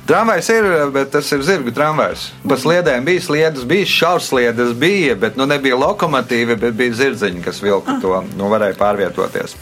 Tramvajs 0.09 0.49
ir, 0.55 0.68
bet 0.94 1.12
tas 1.14 1.29
ir 1.35 1.44
zirgu 1.46 1.73
tramvajs. 1.77 2.27
Pa 2.49 2.59
sliedēm 2.61 3.07
bija 3.09 3.25
sliedas, 3.25 3.66
bija 3.68 3.88
šaursliedas, 3.88 4.73
bija, 4.81 5.16
bet 5.20 5.37
nu, 5.40 5.46
nebija 5.51 5.79
lokomotīvi, 5.81 6.57
bet 6.61 6.77
bija 6.77 6.96
zirdziņi, 7.03 7.44
kas 7.44 7.62
vilka 7.64 8.01
to, 8.03 8.16
nu, 8.37 8.51
varēja 8.53 8.79
pārvietoties. 8.81 9.57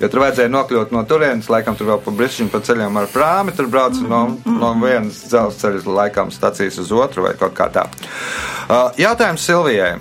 Jo 0.00 0.08
tur 0.08 0.22
vajadzēja 0.22 0.48
nokļūt 0.48 0.94
no 0.96 1.02
turienes, 1.04 1.50
laikam 1.52 1.76
tur 1.76 1.90
vēl 1.90 1.98
pa 2.00 2.14
brīšķiņu 2.16 2.52
pa 2.54 2.62
ceļiem 2.64 2.94
ar 2.96 3.10
prāmi, 3.12 3.52
tur 3.56 3.68
brauc 3.68 3.98
no, 4.00 4.22
no 4.48 4.70
vienas 4.80 5.26
dzelzceļa 5.28 5.84
laikam 5.98 6.32
stacijas 6.32 6.80
uz 6.80 6.94
otru 6.96 7.26
vai 7.26 7.34
kaut 7.36 7.52
kā 7.58 7.68
tā. 7.74 7.84
Uh, 8.70 8.88
Jautājums 8.96 9.44
Silvijai. 9.44 9.98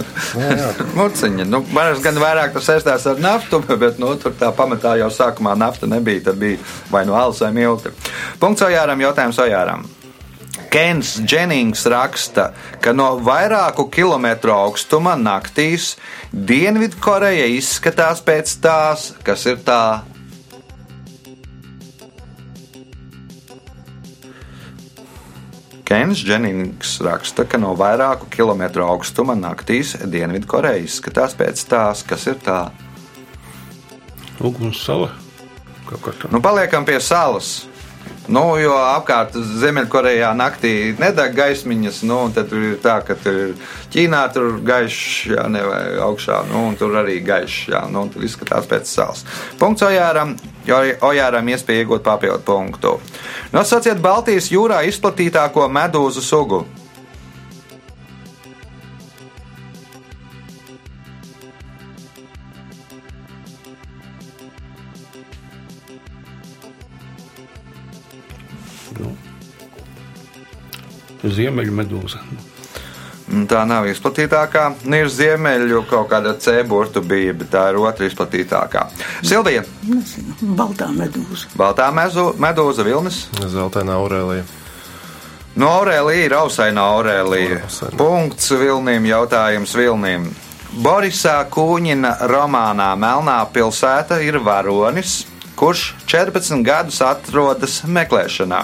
Muciņa. 0.96 1.44
Nu, 1.44 1.60
Barels 1.74 2.00
gan 2.04 2.16
vairāk 2.20 2.56
saistās 2.64 3.04
ar 3.10 3.20
naftu, 3.20 3.60
bet 3.82 4.00
nu, 4.00 4.14
tur 4.20 4.32
tā 4.38 4.48
pamatā 4.56 4.96
jau 5.00 5.10
sākumā 5.12 5.52
nafta 5.60 5.88
nebija. 5.90 6.30
Tad 6.30 6.40
bija 6.40 6.60
vai 6.92 7.04
nu 7.08 7.16
alus 7.18 7.42
vai 7.44 7.52
milti. 7.56 7.92
Punkts 8.40 8.64
Ojāram, 8.64 9.02
jautājums 9.04 9.40
Ojāram. 9.44 9.84
Kens 10.70 11.16
Dženings 11.26 11.82
raksta, 11.90 12.52
ka 12.80 12.94
no 12.94 13.16
vairāku 13.26 13.88
kilometru 13.90 14.54
augstuma 14.54 15.16
naktīs 15.18 15.96
Dienvidkoreja 16.30 17.48
izskatās 17.58 18.22
pēc 18.22 18.54
tās, 18.62 19.10
kas 19.26 19.46
ir 19.50 19.58
tā 19.66 19.82
Kens 25.90 26.20
Dženings 26.22 27.00
raksta, 27.02 27.42
ka 27.50 27.58
no 27.58 27.72
vairāku 27.74 28.28
kilometru 28.30 28.84
augstuma 28.86 29.34
naktīs 29.34 29.96
Dienvidkoreja 30.06 30.84
izskatās 30.84 31.34
pēc 31.34 31.64
tās, 31.66 32.04
kas 32.06 32.28
ir 32.30 32.36
tā. 32.44 32.60
Uguns 34.38 34.84
sala. 34.86 35.10
Nu, 36.30 36.38
paliekam 36.38 36.86
pie 36.86 37.00
salas. 37.02 37.64
Nu, 38.28 38.42
jo 38.60 38.74
apkārt 38.76 39.32
Ziemeļkorejā 39.34 40.28
naktī 40.36 40.72
nedeg 41.00 41.32
gaismiņas, 41.38 42.02
nu, 42.06 42.18
tad 42.34 42.52
ir 42.52 42.76
tā, 42.82 42.98
ka 43.06 43.16
tur 43.18 43.38
ir 43.46 43.54
Ķīnā 43.90 44.20
tur 44.34 44.58
gaišs, 44.66 45.30
jā, 45.32 45.46
ne, 45.50 45.62
vai 45.66 45.80
augšā, 46.04 46.42
nu, 46.50 46.66
un 46.68 46.76
tur 46.78 46.98
arī 47.00 47.16
gaišs, 47.24 47.70
jā, 47.72 47.80
nu, 47.90 48.04
tur 48.12 48.26
izskatās 48.26 48.68
pēc 48.70 48.90
salas. 48.90 49.24
Punkts 49.58 49.86
Ojāram, 49.88 50.36
jo 50.68 50.82
Ojāram 51.08 51.48
iespēja 51.50 51.86
iegūt 51.86 52.04
papildu 52.06 52.44
punktu. 52.46 52.98
Nosauciet 53.56 54.02
Baltijas 54.04 54.52
jūrā 54.52 54.84
izplatītāko 54.90 55.66
medūzu 55.72 56.22
sugu. 56.22 56.62
Ziemeļu 71.34 71.74
medūza. 71.82 72.22
Un 73.30 73.44
Tā 73.46 73.60
nav 73.68 73.86
izplatītākā. 73.86 74.64
Nu, 74.90 74.96
ir 74.98 75.10
ziemeļu 75.14 75.84
kaut 75.90 76.08
kāda 76.10 76.32
cēburtu 76.42 77.02
bija, 77.06 77.34
bet 77.38 77.52
tā 77.52 77.68
ir 77.70 77.78
otra 77.78 78.08
izplatītākā. 78.08 78.88
Silvija, 79.22 79.62
Nezinu, 79.86 80.34
baltā 80.58 80.88
medūza. 80.90 81.46
Baltā 81.58 81.86
mezu, 81.94 82.32
medūza 82.42 82.86
vilnis. 82.86 83.28
Zeltainā 83.38 83.94
Aurēlija. 84.00 84.42
No 85.60 85.70
Aurēlija 85.78 86.26
ir 86.26 86.34
ausaina 86.40 86.88
Aurēlija. 86.96 87.62
Ausaina. 87.68 87.98
Punkts 87.98 88.50
Vilniem, 88.50 89.06
jautājums 89.10 89.74
Vilniem. 89.78 90.26
Borisā 90.82 91.40
Kūņina 91.50 92.16
romānā 92.30 92.92
Melnā 92.98 93.40
pilsēta 93.50 94.20
ir 94.22 94.38
varonis, 94.42 95.24
kurš 95.58 95.92
14 96.10 96.62
gadus 96.66 97.00
atrodas 97.02 97.80
meklēšanā. 97.86 98.62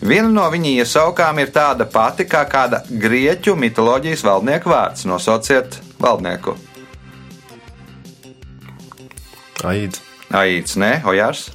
Viena 0.00 0.30
no 0.32 0.46
viņa 0.48 0.70
iesaukām 0.80 1.42
ir 1.42 1.50
tāda 1.52 1.84
pati 1.84 2.24
kā 2.24 2.46
kāda 2.48 2.80
grieķu 2.88 3.52
mitoloģijas 3.60 4.24
valdnieka 4.24 4.70
vārds. 4.72 5.04
Nosauciet 5.04 5.76
valdnieku. 6.00 6.56
Aīds. 9.68 10.00
Aīts, 10.32 10.78
nē, 10.80 11.00
Ojārs. 11.10 11.50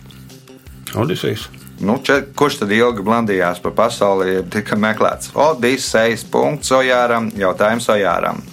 Odisejs. 0.94 1.48
Nu, 1.82 1.98
če, 2.06 2.22
kurš 2.38 2.62
tad 2.62 2.72
ilgi 2.72 3.04
blandījās 3.04 3.60
pa 3.64 3.72
pasauli, 3.76 4.44
tika 4.52 4.78
meklēts? 4.80 5.34
Odisejas 5.36 6.24
punkts 6.32 6.72
Ojāram, 6.76 7.32
jautājums 7.36 7.90
Ojāram. 7.92 8.44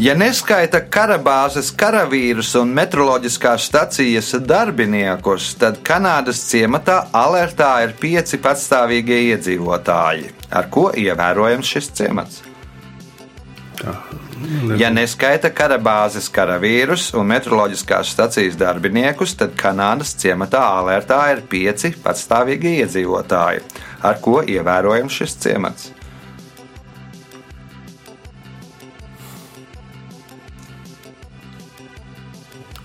Ja 0.00 0.14
neskaita 0.16 0.78
karabāzes 0.88 1.68
karavīrus 1.76 2.54
un 2.56 2.70
meteoroloģiskās 2.72 3.66
stacijas 3.68 4.30
darbiniekus, 4.48 5.50
tad 5.60 5.82
Kanādas 5.84 6.40
ciematā 6.48 7.02
alertā 7.12 7.68
ir 7.84 7.92
pieci 8.00 8.40
patstāvīgie 8.40 9.18
iedzīvotāji. 9.34 10.30
Ar 10.56 10.70
ko 10.72 10.86
ievērojams 10.96 11.74
šis 11.74 11.90
ciemats? 12.00 12.40
Ja 14.80 14.88
neskaita 14.88 15.52
karabāzes 15.52 16.32
karavīrus 16.32 17.10
un 17.20 17.28
meteoroloģiskās 17.34 18.16
stacijas 18.16 18.56
darbiniekus, 18.56 19.36
tad 19.36 19.52
Kanādas 19.60 20.16
ciematā 20.16 20.64
alertā 20.80 21.26
ir 21.34 21.44
pieci 21.44 21.92
patstāvīgi 22.00 22.78
iedzīvotāji. 22.80 23.66
Ar 24.00 24.24
ko 24.24 24.40
ievērojams 24.40 25.20
šis 25.20 25.42
ciemats? 25.44 25.90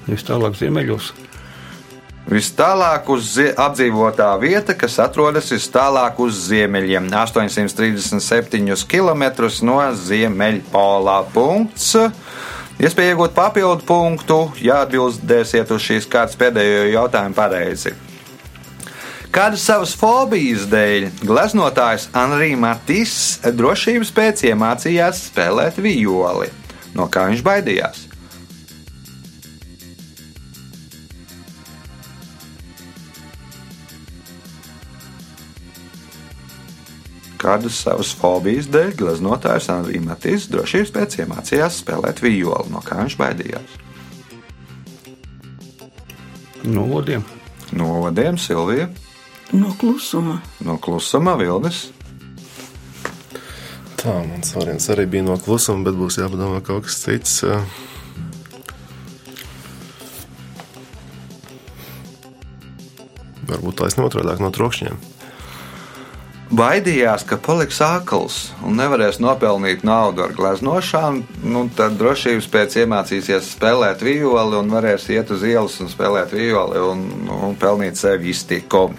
Vis 0.05 0.25
tālāk 0.25 0.57
ziemeļos. 0.59 1.13
Vis 2.25 2.47
tālāk 2.57 3.05
uz 3.13 3.35
apdzīvotā 3.37 4.31
vieta, 4.41 4.73
kas 4.73 4.97
atrodas 5.03 5.51
vis 5.53 5.67
tālāk 5.69 6.17
uz 6.25 6.39
ziemeļiem, 6.47 7.11
837 7.13 8.85
km 8.89 9.25
no 9.67 9.77
ziemeļpolā. 10.07 11.19
Punkts. 11.33 11.91
Iespēja 12.81 13.13
iegūt 13.13 13.35
papildu 13.37 13.85
punktu, 13.87 14.39
ja 14.59 14.81
atbildēsiet 14.83 15.69
uz 15.71 15.85
šīs 15.85 16.09
kārtas 16.11 16.35
pēdējo 16.41 16.89
jautājumu 16.95 17.37
pareizi. 17.37 17.93
Kādas 19.35 19.67
savas 19.67 19.93
fobijas 19.99 20.65
dēļ 20.71 21.09
gleznotājs 21.27 22.09
Anri 22.15 22.53
Matis 22.57 23.37
drošības 23.45 24.11
pēc 24.15 24.45
iemācījās 24.49 25.25
spēlēt 25.29 25.77
violi? 25.83 26.49
No 26.95 27.09
kā 27.11 27.29
viņš 27.29 27.45
baidījās? 27.45 28.04
Kādas 37.45 37.77
savas 37.77 38.09
fobijas 38.17 38.65
dēļ 38.73 38.95
gleznotājs 38.97 39.67
Anri 39.69 39.99
Matis 40.01 40.47
drošības 40.49 40.91
pēc 40.95 41.17
iemācījās 41.21 41.75
spēlēt 41.83 42.23
violi? 42.25 42.71
No 42.73 42.81
kā 42.81 42.97
viņš 43.03 43.15
baidījās? 43.19 43.75
No 46.65 46.87
odiem. 46.97 47.21
No 47.77 47.99
vadiem 48.01 48.39
Silvija, 48.41 48.87
No 49.53 49.75
klusuma. 49.77 50.39
no 50.65 50.79
klusuma 50.81 51.35
Vilnis. 51.37 51.83
Tā, 54.01 54.15
mans 54.25 54.55
variants 54.57 54.89
arī 54.89 55.05
bija 55.09 55.27
no 55.27 55.37
klusuma, 55.37 55.85
bet 55.85 55.97
būs 56.01 56.17
jāpadomā 56.17 56.63
kaut 56.65 56.87
kas 56.89 56.97
cits. 57.05 57.37
Varbūt 63.49 63.77
taisnība 63.81 64.09
otrādi 64.09 64.41
no 64.41 64.49
trokšņiem. 64.53 64.97
Baidījās, 66.53 67.25
ka 67.27 67.37
paliks 67.41 67.79
akls 67.83 68.37
un 68.65 68.77
nevarēs 68.79 69.17
nopelnīt 69.23 69.85
naudu 69.87 70.25
ar 70.25 70.35
gleznošanu, 70.37 71.25
nu, 71.45 71.65
tad 71.75 71.97
drošības 71.99 72.47
pēc 72.51 72.77
iemācīsies 72.83 73.55
spēlēt 73.55 74.05
violi 74.05 74.59
un 74.59 74.69
varēs 74.73 75.09
iet 75.13 75.33
uz 75.33 75.45
ielas 75.47 75.79
un 75.81 75.91
spēlēt 75.91 76.35
violi 76.35 76.81
un, 76.81 77.05
un 77.33 77.59
pelnīt 77.59 77.99
sev 77.99 78.25
iztiku. 78.25 78.89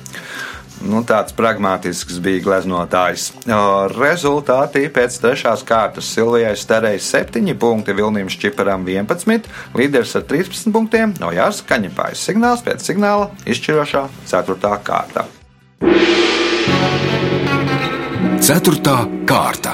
Nu, 0.86 1.00
tāds 1.08 1.32
pragmatisks 1.32 2.18
bija 2.20 2.42
gleznotājs. 2.44 3.30
O, 3.48 3.60
Rezultāti 3.94 4.82
pēc 4.92 5.16
trešās 5.22 5.62
kārtas 5.66 6.10
Silvijai 6.12 6.52
starēja 6.58 7.00
7 7.00 7.56
punkti, 7.56 7.96
Vilniem 7.96 8.28
Šķiparam 8.32 8.84
11, 8.84 9.48
līderis 9.78 10.12
ar 10.20 10.26
13 10.28 10.74
punktiem, 10.76 11.16
no 11.22 11.32
Jārs 11.32 11.62
Kaņepājas 11.66 12.26
signāls 12.28 12.66
pēc 12.66 12.84
signāla 12.90 13.30
izšķirošā 13.48 14.04
4. 14.28 14.76
kārta. 14.84 15.24
Ceturtā 18.46 19.00
kārta. 19.26 19.72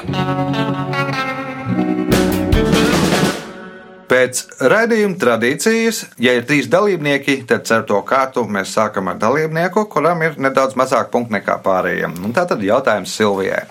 Pēc 4.09 4.41
raidījuma 4.73 5.19
tradīcijas, 5.21 5.99
ja 6.17 6.33
ir 6.39 6.47
trīs 6.49 6.71
dalībnieki, 6.73 7.35
tad 7.51 7.69
ar 7.77 7.85
to 7.91 8.01
kārtu 8.09 8.47
mēs 8.49 8.73
sākam 8.73 9.13
ar 9.13 9.21
dalībnieku, 9.21 9.85
kuram 9.93 10.25
ir 10.25 10.41
nedaudz 10.41 10.79
mazāk 10.81 11.13
punktu 11.13 11.37
nekā 11.37 11.59
pārējiem. 11.61 12.17
Un 12.25 12.33
tā 12.33 12.47
tad 12.49 12.65
jautājums 12.65 13.13
Silvijai. 13.13 13.67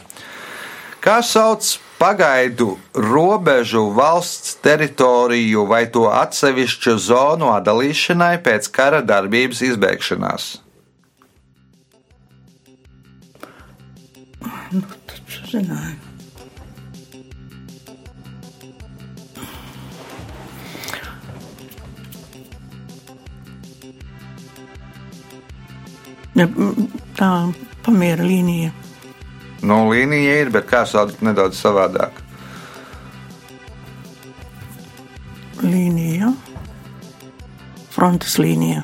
Kā 1.01 1.17
sauc 1.25 1.65
pagaidu 1.97 2.75
robežu 2.93 3.87
valsts 3.97 4.59
teritoriju 4.61 5.65
vai 5.65 5.87
to 5.89 6.11
atsevišķu 6.13 6.99
zonu 7.01 7.49
atdalīšanai 7.57 8.35
pēc 8.45 8.69
kara 8.69 9.01
darbības 9.01 9.65
izbeigšanās? 9.65 10.59
Nu, 14.71 14.81
taču 15.09 15.45
zināju. 15.51 15.97
Ja, 26.39 26.47
tā 27.19 27.29
pamiera 27.83 28.23
līnija. 28.23 28.71
Nu, 29.61 29.83
līnija 29.91 30.41
ir, 30.41 30.49
bet 30.49 30.69
kā 30.71 30.85
sauc 30.89 31.19
nedaudz 31.21 31.59
savādāk? 31.59 32.21
līnija, 35.63 36.31
frontes 37.89 38.37
līnija. 38.37 38.83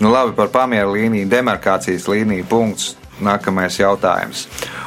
Nu, 0.00 0.10
labi, 0.10 0.32
par 0.36 0.48
pamieru 0.48 0.94
līniju, 0.96 1.28
demarkācijas 1.28 2.08
līniju 2.08 2.46
punkts. 2.48 2.94
Nākamais 3.20 3.76
jautājums. 3.80 4.46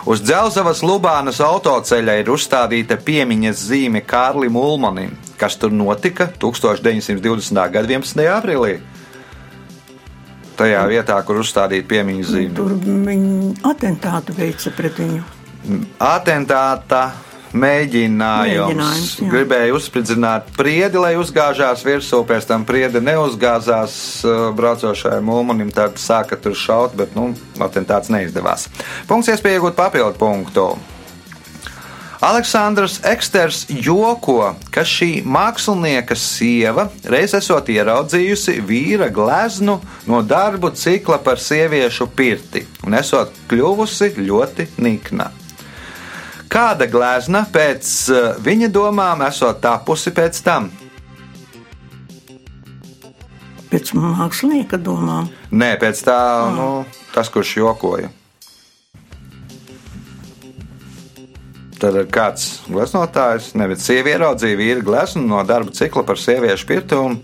Uz 0.10 0.24
Dzelzavas 0.26 0.82
Lubānas 0.84 1.39
autoceļa 1.43 2.17
ir 2.22 2.32
uzstādīta 2.34 2.98
piemiņas 2.98 3.67
zīme 3.69 4.02
Kārlim 4.08 4.58
Ulmanim. 4.60 5.13
Kas 5.38 5.58
tur 5.62 5.74
notika 5.74 6.28
1920. 6.41 7.62
gada 7.74 7.88
11. 7.88 8.26
aprīlī? 8.34 8.80
Tajā 10.58 10.82
vietā, 10.89 11.17
kur 11.26 11.41
uzstādīta 11.41 11.88
piemiņas 11.89 12.34
zīme. 12.34 12.56
Tur 12.58 12.74
viņi 12.82 13.54
atentātu 13.69 14.36
veica 14.38 14.74
pret 14.78 15.00
viņu. 15.02 15.24
Atentāta 16.04 17.06
mēģinājums. 17.54 18.70
Mēģinājums, 18.70 19.12
jā. 19.22 19.30
Gribēja 19.32 19.76
uzspridzināt 19.78 20.50
priedi, 20.58 21.02
lai 21.02 21.13
uzgāžās 21.20 21.84
virsū, 21.86 22.24
pēc 22.30 22.48
tam 22.50 22.66
priedi 22.68 23.02
neuzgāzās 23.04 23.96
uh, 24.26 24.48
braucošajam 24.58 25.30
ulmanim, 25.36 25.70
tad 25.74 26.02
sāka 26.02 26.39
tur 26.39 26.58
šaut, 26.58 26.98
bet, 27.00 27.13
nu, 27.18 27.32
atentāts 27.63 28.12
neizdevās. 28.13 28.70
Punkts 29.10 29.34
iespēja 29.34 29.62
iegūt 29.62 29.80
papildu 29.80 30.20
punktu. 30.22 30.74
Aleksandrs 32.24 33.02
Eksters 33.04 33.66
joko, 33.68 34.54
ka 34.72 34.86
šī 34.88 35.26
mākslinieka 35.28 36.16
sieva 36.16 36.86
reiz 37.12 37.36
esot 37.36 37.68
ieraudzījusi 37.74 38.62
vīra 38.63 39.10
gleznu 39.12 39.76
no 40.08 40.24
darbu 40.24 40.72
cikla 40.72 41.20
par 41.20 41.44
sieviešu 41.44 42.08
pirti 42.16 42.63
un 42.88 42.96
esot 42.96 43.36
kļuvusi 43.52 44.13
ļoti 44.24 44.72
nikna. 44.80 45.34
Kāda 46.54 46.86
glezna 46.86 47.48
pēc 47.50 47.88
eh, 48.13 48.26
viņa 48.46 48.68
domām 48.70 49.24
esot 49.26 49.58
tapusi 49.63 50.12
pēc 50.13 50.42
tam? 50.46 50.68
Pēc 53.72 53.89
mākslinieka 53.98 54.78
domām. 54.78 55.32
Nē, 55.50 55.72
pēc 55.82 56.04
tā, 56.06 56.20
nu, 56.54 56.68
tas, 57.16 57.34
kurš 57.34 57.56
jokoja. 57.58 58.12
Tad 61.82 61.98
ir 62.04 62.06
kāds 62.13 62.48
gleznotājs, 62.70 63.50
nevis 63.58 63.82
sieviete 63.89 64.20
ieraudzīja 64.20 64.62
vīru 64.62 64.86
gleznu 64.86 65.26
no 65.26 65.42
darba 65.50 65.74
cikla 65.74 66.06
par 66.06 66.22
sieviešu 66.22 66.70
pirtu 66.70 67.02
un 67.10 67.22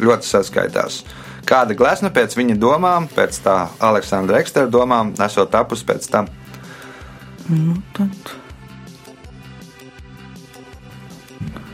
ļoti 0.00 0.32
saskaitās. 0.32 1.02
Kāda 1.44 1.76
glezna 1.76 2.08
pēc 2.16 2.32
viņa 2.40 2.56
domām, 2.56 3.12
pēc 3.12 3.44
tā 3.44 3.60
Aleksandra 3.76 4.40
Ekstera 4.40 4.72
domām, 4.72 5.12
esot 5.20 5.52
tapusi 5.52 5.84
pēc 5.84 6.08
tam? 6.16 6.32
Nu, 7.52 7.76
tad 7.92 8.39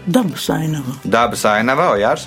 dabas 0.06 0.48
ainava. 0.50 0.96
Dabas 1.04 1.44
ainava, 1.44 1.90
Ojārs. 1.94 2.26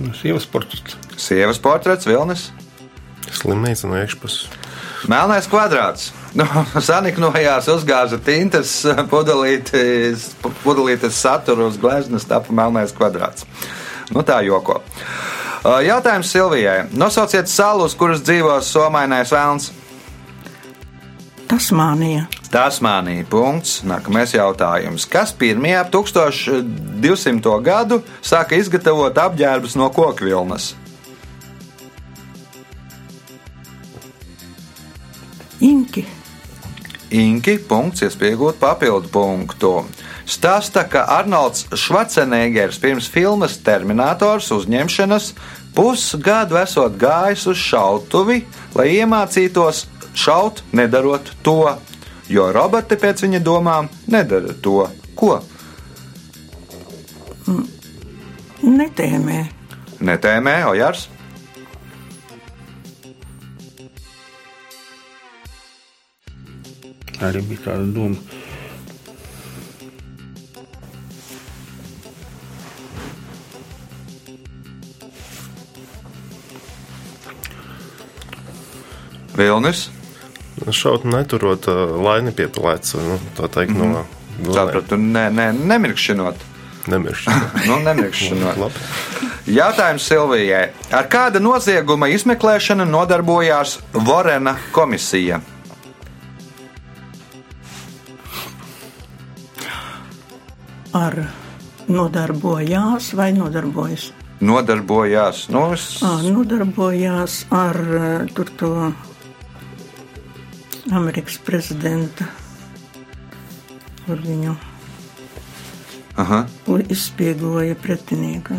Nu, 0.00 0.12
Sievas 0.14 0.46
portrets. 0.46 0.98
Sievas 1.16 1.58
portrets, 1.58 2.06
Vilnis. 2.06 2.50
Slimnīca 3.32 3.88
no 3.88 3.98
iekšpuses. 4.02 4.50
Melnais 5.08 5.46
kvadrāts. 5.50 6.12
Nu, 6.36 6.46
Saniknojās, 6.88 7.68
uzgāza 7.72 8.18
tintas, 8.24 8.80
pudelītes, 9.12 10.30
pudelītes 10.64 11.20
saturu 11.20 11.68
uz 11.70 11.78
gleznas, 11.80 12.26
tapa 12.28 12.52
melnais 12.54 12.94
kvadrāts. 12.96 13.46
Nu, 14.12 14.24
tā 14.26 14.42
joko. 14.44 14.82
Jautājums 15.64 16.28
Silvijai. 16.28 16.90
Nosauciet 16.92 17.48
salu, 17.48 17.86
uz 17.88 17.94
kuras 17.96 18.20
dzīvo 18.20 18.58
somainais 18.60 19.32
vēlns. 19.32 19.70
Tasmānija. 21.48 22.24
Tasmānija. 22.52 23.26
Punkts. 23.28 23.82
Nākamais 23.86 24.32
jautājums. 24.34 25.04
Kas 25.10 25.32
pirmie 25.36 25.74
ap 25.76 25.90
1200. 25.92 27.60
gadu 27.64 28.00
sāka 28.24 28.56
izgatavot 28.58 29.18
apģērbus 29.26 29.76
no 29.80 29.90
kokvilnas? 29.94 30.72
Inki. 35.64 36.04
Inki. 37.14 37.58
Punkts, 37.68 38.02
iespējot 38.04 38.58
papildu 38.60 39.12
punktu. 39.12 39.74
Stāsta, 40.24 40.86
ka 40.88 41.04
Arnolds 41.18 41.66
Švacenegers 41.76 42.80
pirms 42.80 43.10
filmas 43.12 43.58
Terminators 43.60 44.48
uzņemšanas 44.56 45.34
pusgadu 45.76 46.56
esot 46.56 46.96
gājis 46.96 47.44
uz 47.50 47.60
šautuvi, 47.60 48.44
lai 48.76 48.86
iemācītos 48.96 49.84
šaut, 50.14 50.62
nedarot 50.72 51.30
to, 51.42 51.58
jo 52.28 52.50
roboti 52.52 52.96
pēc 53.00 53.26
viņa 53.26 53.42
domām 53.44 53.90
nedara 54.06 54.54
to, 54.62 54.86
ko 55.14 55.40
Netēmē. 58.64 59.40
netēmē 60.00 60.54
Ojārs. 60.70 61.08
Arī 67.24 67.42
bija 67.48 67.66
tāda 67.66 67.84
doma. 67.94 68.16
Vilnis. 79.34 79.90
Šaut 80.70 81.04
neturot 81.04 81.66
laini 82.04 82.32
pie 82.32 82.48
pleca. 82.48 82.98
Nu, 83.04 83.18
tā 83.36 83.48
teikt, 83.52 83.76
no 83.76 84.04
Mhm. 84.34 84.52
Sapratu, 84.54 84.96
ne, 84.96 85.30
ne, 85.30 85.52
nemirkšķinot. 85.52 86.34
Nemiršana. 86.86 87.50
Nu, 87.68 87.78
nemirkšķinot. 87.84 88.72
Jautājums 89.46 90.04
Silvijai. 90.08 90.68
Ar 90.92 91.08
kāda 91.08 91.40
nozieguma 91.40 92.08
izmeklēšanu 92.12 92.84
nodarbojās 92.88 93.78
Vorena 93.92 94.56
komisija? 94.72 95.40
Ar 100.94 101.16
nodarbojās 101.88 103.12
vai 103.18 103.32
nodarbojas? 103.34 104.10
Nodarbojās. 104.44 105.46
Nu, 105.54 105.70
es... 105.74 105.86
À, 106.04 106.18
nodarbojās 106.26 107.44
ar 107.54 107.78
tur 108.36 108.50
to 108.60 108.70
Amerikas 110.94 111.38
prezidenta. 111.44 112.24
Kur 114.04 114.20
viņu 114.20 114.54
Aha. 116.20 116.44
izspiegoja 116.88 117.74
pretinieku. 117.74 118.54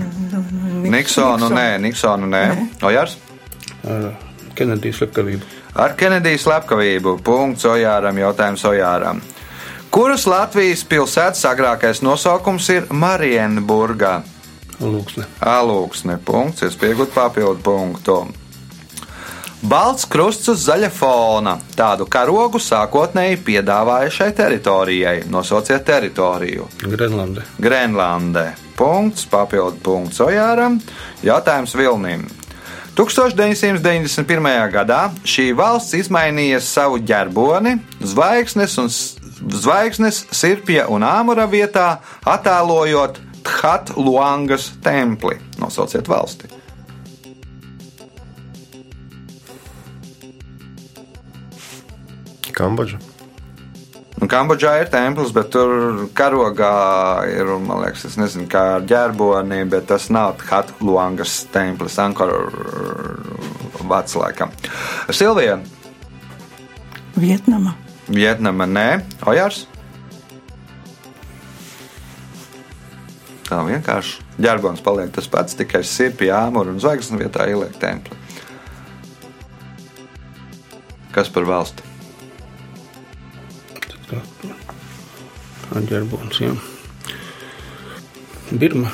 Niksonu 0.84 1.50
nē, 1.54 1.78
Niksonu 1.80 2.28
nē. 2.28 2.44
Nē. 2.52 2.68
Ojārs? 2.82 3.16
Ar 3.88 4.12
Kenedijas 4.56 5.00
slepkavību. 5.04 5.46
Ar 5.76 5.96
Kenedijas 5.96 6.44
slepkavību. 6.48 7.20
Punkts 7.24 7.66
Ojāram. 7.66 8.18
Jautājums 8.20 8.64
Ojāram. 8.68 9.22
Kuras 9.92 10.26
Latvijas 10.28 10.84
pilsētas 10.84 11.46
agrākais 11.48 12.02
nosaukums 12.04 12.70
ir 12.74 12.88
Marienburgā? 12.92 14.18
Lūksne. 14.82 15.24
Alūksne. 15.40 16.18
Punkts. 16.26 16.66
Es 16.68 16.76
pieņemu 16.76 17.08
papildu 17.16 17.62
punktu. 17.64 18.18
Balts 19.66 20.06
krusts 20.06 20.50
uz 20.52 20.62
zaļa 20.68 20.92
fona. 20.94 21.56
Tādu 21.74 22.06
karogu 22.12 22.60
sākotnēji 22.62 23.40
piedāvāja 23.48 24.12
šai 24.14 24.28
teritorijai. 24.38 25.16
Nosauciet 25.34 25.82
teritoriju. 25.88 26.68
Grenlande. 26.84 27.46
Grenlandē. 27.58 28.46
Punkts, 28.78 29.26
papildu 29.32 29.82
punkts 29.82 30.22
Ojāram. 30.22 30.78
Jautājums 31.26 31.74
Vilnim. 31.74 32.28
1991. 32.96 34.52
gadā 34.72 35.02
šī 35.26 35.50
valsts 35.58 35.98
izmainīja 35.98 36.62
savu 36.64 37.02
ģerboni, 37.02 37.80
zvaigznes 38.06 38.78
un 38.80 38.92
zvaigznes 39.52 40.28
sirpja 40.32 40.86
un 40.94 41.04
āmura 41.04 41.50
vietā, 41.50 41.96
attēlojot 42.24 43.20
That 43.66 43.98
Luangas 43.98 44.72
templi. 44.84 45.40
Nosauciet 45.58 46.08
valsti. 46.08 46.65
Kambodža. 52.56 53.02
Nu, 54.16 54.30
Kambodžā 54.32 54.78
ir 54.80 54.88
templis, 54.88 55.34
bet 55.36 55.50
tur 55.52 56.06
karogā 56.16 57.28
ir, 57.28 57.50
man 57.60 57.82
liekas, 57.84 58.06
es 58.08 58.16
nezinu, 58.16 58.48
kā 58.48 58.62
ar 58.78 58.86
ģerboni, 58.88 59.66
bet 59.68 59.90
tas 59.92 60.08
nav 60.08 60.38
That 60.40 60.72
Luangas 60.80 61.42
templis, 61.52 61.98
Ankor 62.00 62.32
vārds 63.84 64.16
laikam. 64.16 64.54
Silvija, 65.12 65.60
Vietnama. 67.20 67.76
Vietnama, 68.08 68.68
nē, 68.68 68.90
Ojārs. 69.28 69.66
Tā 73.46 73.60
vienkārši 73.68 74.24
ģerbons 74.42 74.82
paliek 74.86 75.12
tas 75.14 75.28
pats, 75.30 75.58
tikai 75.60 75.84
sirpi, 75.86 76.32
āmuru 76.34 76.74
un 76.74 76.80
zvaigznes 76.82 77.20
vietā 77.20 77.46
ieliek 77.52 77.76
templi. 77.82 78.16
Kas 81.16 81.30
par 81.32 81.46
valsti? 81.48 81.95
Tā, 84.06 84.22
tā 85.66 85.82
ģerbons, 85.90 86.40
jā. 86.44 86.54
Birma. 88.54 88.92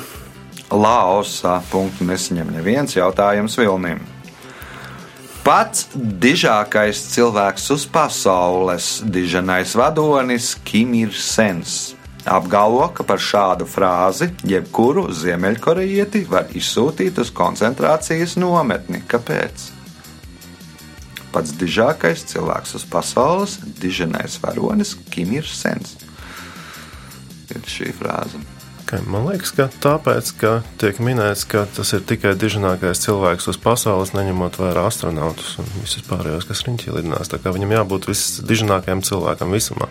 Laosā 0.72 1.58
punktu 1.68 2.06
nesaņem 2.08 2.54
neviens 2.54 2.96
jautājums 2.96 3.58
Vilnim. 3.60 4.00
Pats 5.42 5.88
dižākais 5.92 7.00
cilvēks 7.12 7.66
uz 7.74 7.84
pasaules, 7.90 8.86
diženais 9.04 9.74
vadonis 9.76 10.52
Kim 10.64 10.94
Ir 10.96 11.12
Sens, 11.18 11.96
apgalvo, 12.24 12.86
ka 12.94 13.04
par 13.04 13.20
šādu 13.20 13.66
frāzi 13.68 14.30
jebkuru 14.48 15.08
ziemeļkorejieti 15.12 16.24
var 16.30 16.48
izsūtīt 16.56 17.18
uz 17.20 17.34
koncentrācijas 17.34 18.38
nometni. 18.40 19.02
Kāpēc? 19.10 19.81
Pats 21.32 21.54
dižākais 21.56 22.26
cilvēks 22.28 22.76
uz 22.76 22.88
pasaules, 22.88 23.58
diženais 23.80 24.38
varonis 24.42 24.96
Kim 25.12 25.32
Ir 25.32 25.48
Sens. 25.48 25.96
Ir 27.52 27.62
šī 27.68 27.92
frāze. 27.96 28.40
Man 29.08 29.24
liekas, 29.24 29.54
ka 29.56 29.70
tāpēc, 29.80 30.30
ka 30.36 30.50
tiek 30.80 30.98
minēts, 31.00 31.46
ka 31.48 31.62
tas 31.72 31.94
ir 31.96 32.02
tikai 32.04 32.34
diženākais 32.36 33.00
cilvēks 33.00 33.48
uz 33.48 33.56
pasaules, 33.56 34.12
neņemot 34.12 34.58
vērā 34.60 34.82
astronautus 34.90 35.54
un 35.62 35.70
visus 35.78 36.04
pārējos, 36.04 36.44
kas 36.50 36.60
riņķī 36.66 36.92
lidinās. 36.98 37.32
Tā 37.32 37.40
kā 37.40 37.54
viņam 37.56 37.72
jābūt 37.78 38.10
visdiženākajam 38.10 39.00
cilvēkam 39.08 39.56
visumā. 39.56 39.88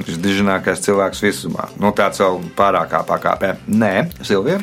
Visdiženākais 0.00 0.80
cilvēks 0.86 1.20
visumā. 1.26 1.68
Nu, 1.76 1.92
tāds 1.92 2.24
vēl 2.24 2.40
pārākā 2.56 3.04
pakāpē. 3.12 3.58
Nē, 3.68 3.92
Silvija. 4.24 4.62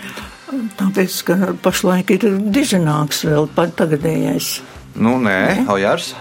Tāpēc, 0.81 1.21
ka 1.29 1.53
pašlaik 1.61 2.17
ir 2.17 2.25
diženāks 2.51 3.21
vēl 3.29 3.45
pat 3.53 3.77
tagadējais. 3.77 4.55
Nu, 4.95 5.15
nē, 5.21 5.65
Ojārs. 5.71 6.13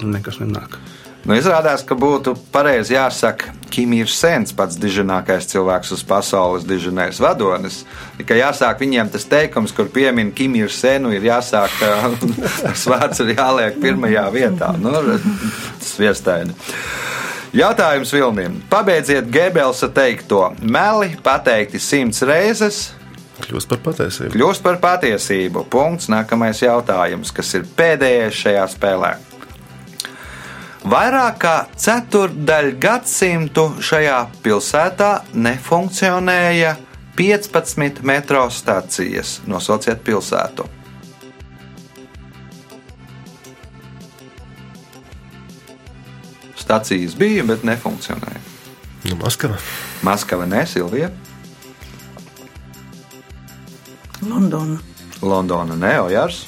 Nekas 0.00 0.38
nenāk. 0.40 0.78
Nu, 1.26 1.34
izrādās, 1.36 1.82
ka 1.84 1.96
būtu 1.98 2.36
pareizi 2.52 2.96
jāsaka, 2.96 3.56
Kim 3.70 3.92
ir 3.94 4.08
sens 4.10 4.50
pats 4.56 4.74
diženākais 4.82 5.46
cilvēks 5.46 5.92
uz 5.94 6.00
pasaules, 6.02 6.64
diženais 6.66 7.20
vadonis. 7.22 7.84
Tikai 8.18 8.40
jāsāk 8.40 8.80
viņiem 8.82 9.12
tas 9.12 9.28
teikums, 9.30 9.70
kur 9.76 9.86
piemin 9.94 10.32
Kim 10.34 10.56
ir 10.58 10.72
senu, 10.74 11.12
ir 11.14 11.22
jāsāk, 11.28 11.76
tas 12.64 12.86
vārds 12.90 13.22
ir 13.22 13.36
jāliek 13.36 13.78
pirmajā 13.82 14.26
vietā. 14.34 14.72
Nu, 14.80 14.90
tas 15.78 15.92
viestaini. 16.02 16.56
Jautājums 17.54 18.10
Vilnim. 18.14 18.58
Pabeidziet 18.70 19.30
Gebelsa 19.30 19.88
teikto. 19.94 20.48
Meli 20.62 21.12
pateikti 21.22 21.78
simts 21.82 22.22
reizes, 22.26 22.88
Kļūst 23.44 23.70
par 23.70 23.80
patiesību. 23.84 24.34
kļūst 24.36 24.62
par 24.62 24.78
patiesību. 24.82 25.64
Punkts. 25.72 26.10
Nākamais 26.12 26.62
jautājums, 26.62 27.32
kas 27.34 27.54
ir 27.58 27.66
pēdējais 27.76 28.40
šajā 28.44 28.66
spēlē. 28.74 29.14
Vairāk 30.90 31.38
kā 31.42 31.54
ceturdaļu 31.76 32.76
gadsimtu 32.80 33.66
šajā 33.84 34.20
pilsētā 34.44 35.10
nefunkcionēja 35.36 36.76
15 37.18 38.00
metro 38.06 38.46
stācijas. 38.48 39.40
Nosauciet 39.50 40.00
pilsētu. 40.06 40.64
Stācijas 46.56 47.16
bija, 47.18 47.44
bet 47.44 47.64
nefunkcionēja. 47.66 48.40
Nu, 49.10 49.16
Maskava. 49.20 49.56
Maskava, 50.06 50.46
ne 50.48 50.64
Silvija, 50.68 51.10
Londona. 54.30 54.78
Londona, 55.20 55.76
ne 55.76 55.92
Ojārs. 56.06 56.46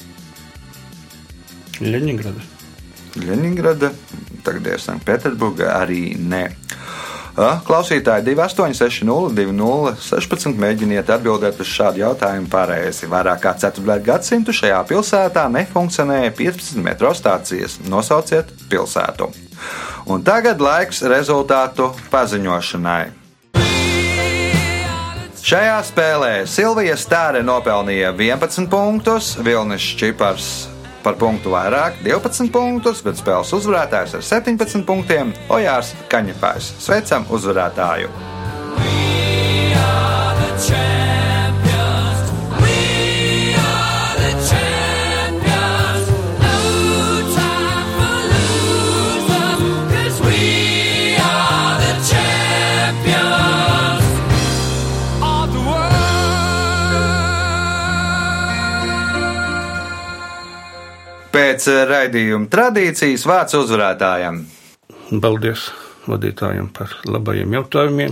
Ļeņingrada. 1.83 2.49
Leningrada, 3.21 3.91
tagad 4.45 4.67
ir 4.73 4.81
Sanktpēterburga, 4.81 5.75
arī. 5.83 6.15
A, 7.33 7.59
Klausītāji 7.65 8.27
2860, 8.29 9.33
2016 9.37 10.57
mēģiniet 10.61 11.09
atbildēt 11.13 11.61
uz 11.61 11.69
šādu 11.69 12.03
jautājumu 12.03 12.49
pareizi. 12.49 13.09
Vairāk 13.09 13.41
kā 13.45 13.55
ceturtdaļu 13.61 14.05
gadsimtu 14.05 14.53
šajā 14.53 14.83
pilsētā 14.89 15.47
nefunkcionēja 15.53 16.33
15 16.37 16.85
metro 16.85 17.13
stācijas. 17.17 17.79
Nosauciet 17.89 18.53
pilsētu. 18.69 19.31
Un 20.13 20.25
tagad 20.25 20.61
laiks 20.61 21.01
rezultātu 21.09 21.89
paziņošanai. 22.13 23.22
Šajā 25.43 25.81
spēlē 25.83 26.27
Silvija 26.47 26.93
Stāre 26.95 27.41
nopelnīja 27.43 28.13
11 28.15 28.69
punktus, 28.71 29.33
Vilnis 29.43 29.83
Čipars 29.99 30.45
par 31.03 31.17
punktu 31.19 31.51
vairāk, 31.51 31.97
12 32.05 32.47
punktus, 32.53 33.01
bet 33.03 33.19
spēles 33.19 33.51
uzvarētājs 33.57 34.15
ar 34.15 34.23
17 34.23 34.85
punktiem- 34.87 35.33
Ojārs 35.57 35.91
Kaņepājs. 36.07 36.71
Sveicam 36.85 37.27
uzvarētāju! 37.27 38.32
Pēc 61.63 61.71
eh, 61.71 61.83
raidījuma 61.87 62.49
tradīcijas 62.51 63.21
vārds 63.23 63.53
uzvarētājam. 63.55 64.41
Paldies 65.23 65.69
vadītājiem 66.11 66.65
par 66.75 66.91
labajiem 67.07 67.53
jautājumiem, 67.55 68.11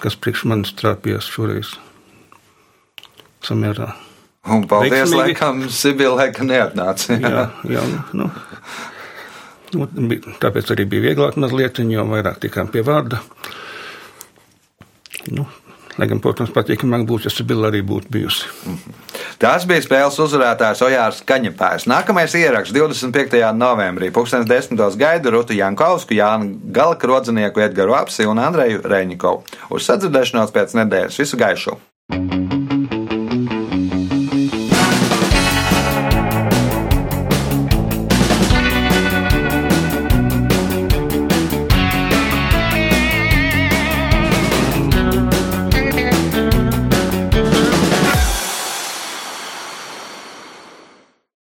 kas 0.00 0.16
priekš 0.16 0.46
manis 0.48 0.72
trāpījās 0.78 1.28
šoreiz 1.28 1.74
samērā. 3.44 3.90
Un 4.48 4.64
paldies, 4.70 4.94
Veiksmīgi. 4.94 5.18
laikam, 5.18 5.60
Sibila, 5.68 6.30
ka 6.32 6.46
neatnāca. 6.48 7.18
Jā, 7.20 7.44
jā 7.68 7.84
nu, 8.16 8.30
nu, 9.76 9.90
bija- 10.08 10.38
tāpēc 10.40 10.72
arī 10.72 10.88
bija 10.88 11.10
vieglāk 11.10 11.36
mazliet, 11.36 11.82
jo 11.84 12.08
vairāk 12.08 12.40
tikām 12.46 12.72
pie 12.72 12.80
vārda. 12.88 13.20
Nu, 15.36 15.44
lai 15.98 16.08
gan, 16.10 16.20
protams, 16.22 16.52
patīkamāk 16.54 17.06
būtu, 17.08 17.28
ja 17.28 17.32
Sibila 17.34 17.70
arī 17.70 17.82
būtu 17.86 18.10
bijusi. 18.14 18.48
Tas 19.42 19.66
bija 19.68 19.84
spēles 19.84 20.18
uzvarētājs 20.24 20.82
Ojārs 20.86 21.22
Kaņepājs. 21.28 21.88
Nākamais 21.90 22.34
ieraksts 22.38 22.74
25. 22.74 23.40
novembrī. 23.58 24.10
Pūkstens 24.14 24.48
desmitos 24.50 24.98
gaidu 25.00 25.34
Rutu 25.34 25.56
Jankausku, 25.58 26.16
Jānu 26.18 26.58
Galka 26.74 27.10
Rodzenieku, 27.10 27.64
Edgaru 27.64 27.96
Apsi 27.98 28.28
un 28.30 28.42
Andreju 28.42 28.84
Reņikovu. 28.84 29.58
Uz 29.74 29.88
sadzirdēšanos 29.90 30.54
pēc 30.54 30.78
nedēļas. 30.82 31.22
Visu 31.24 31.40
gaišu! 31.40 31.78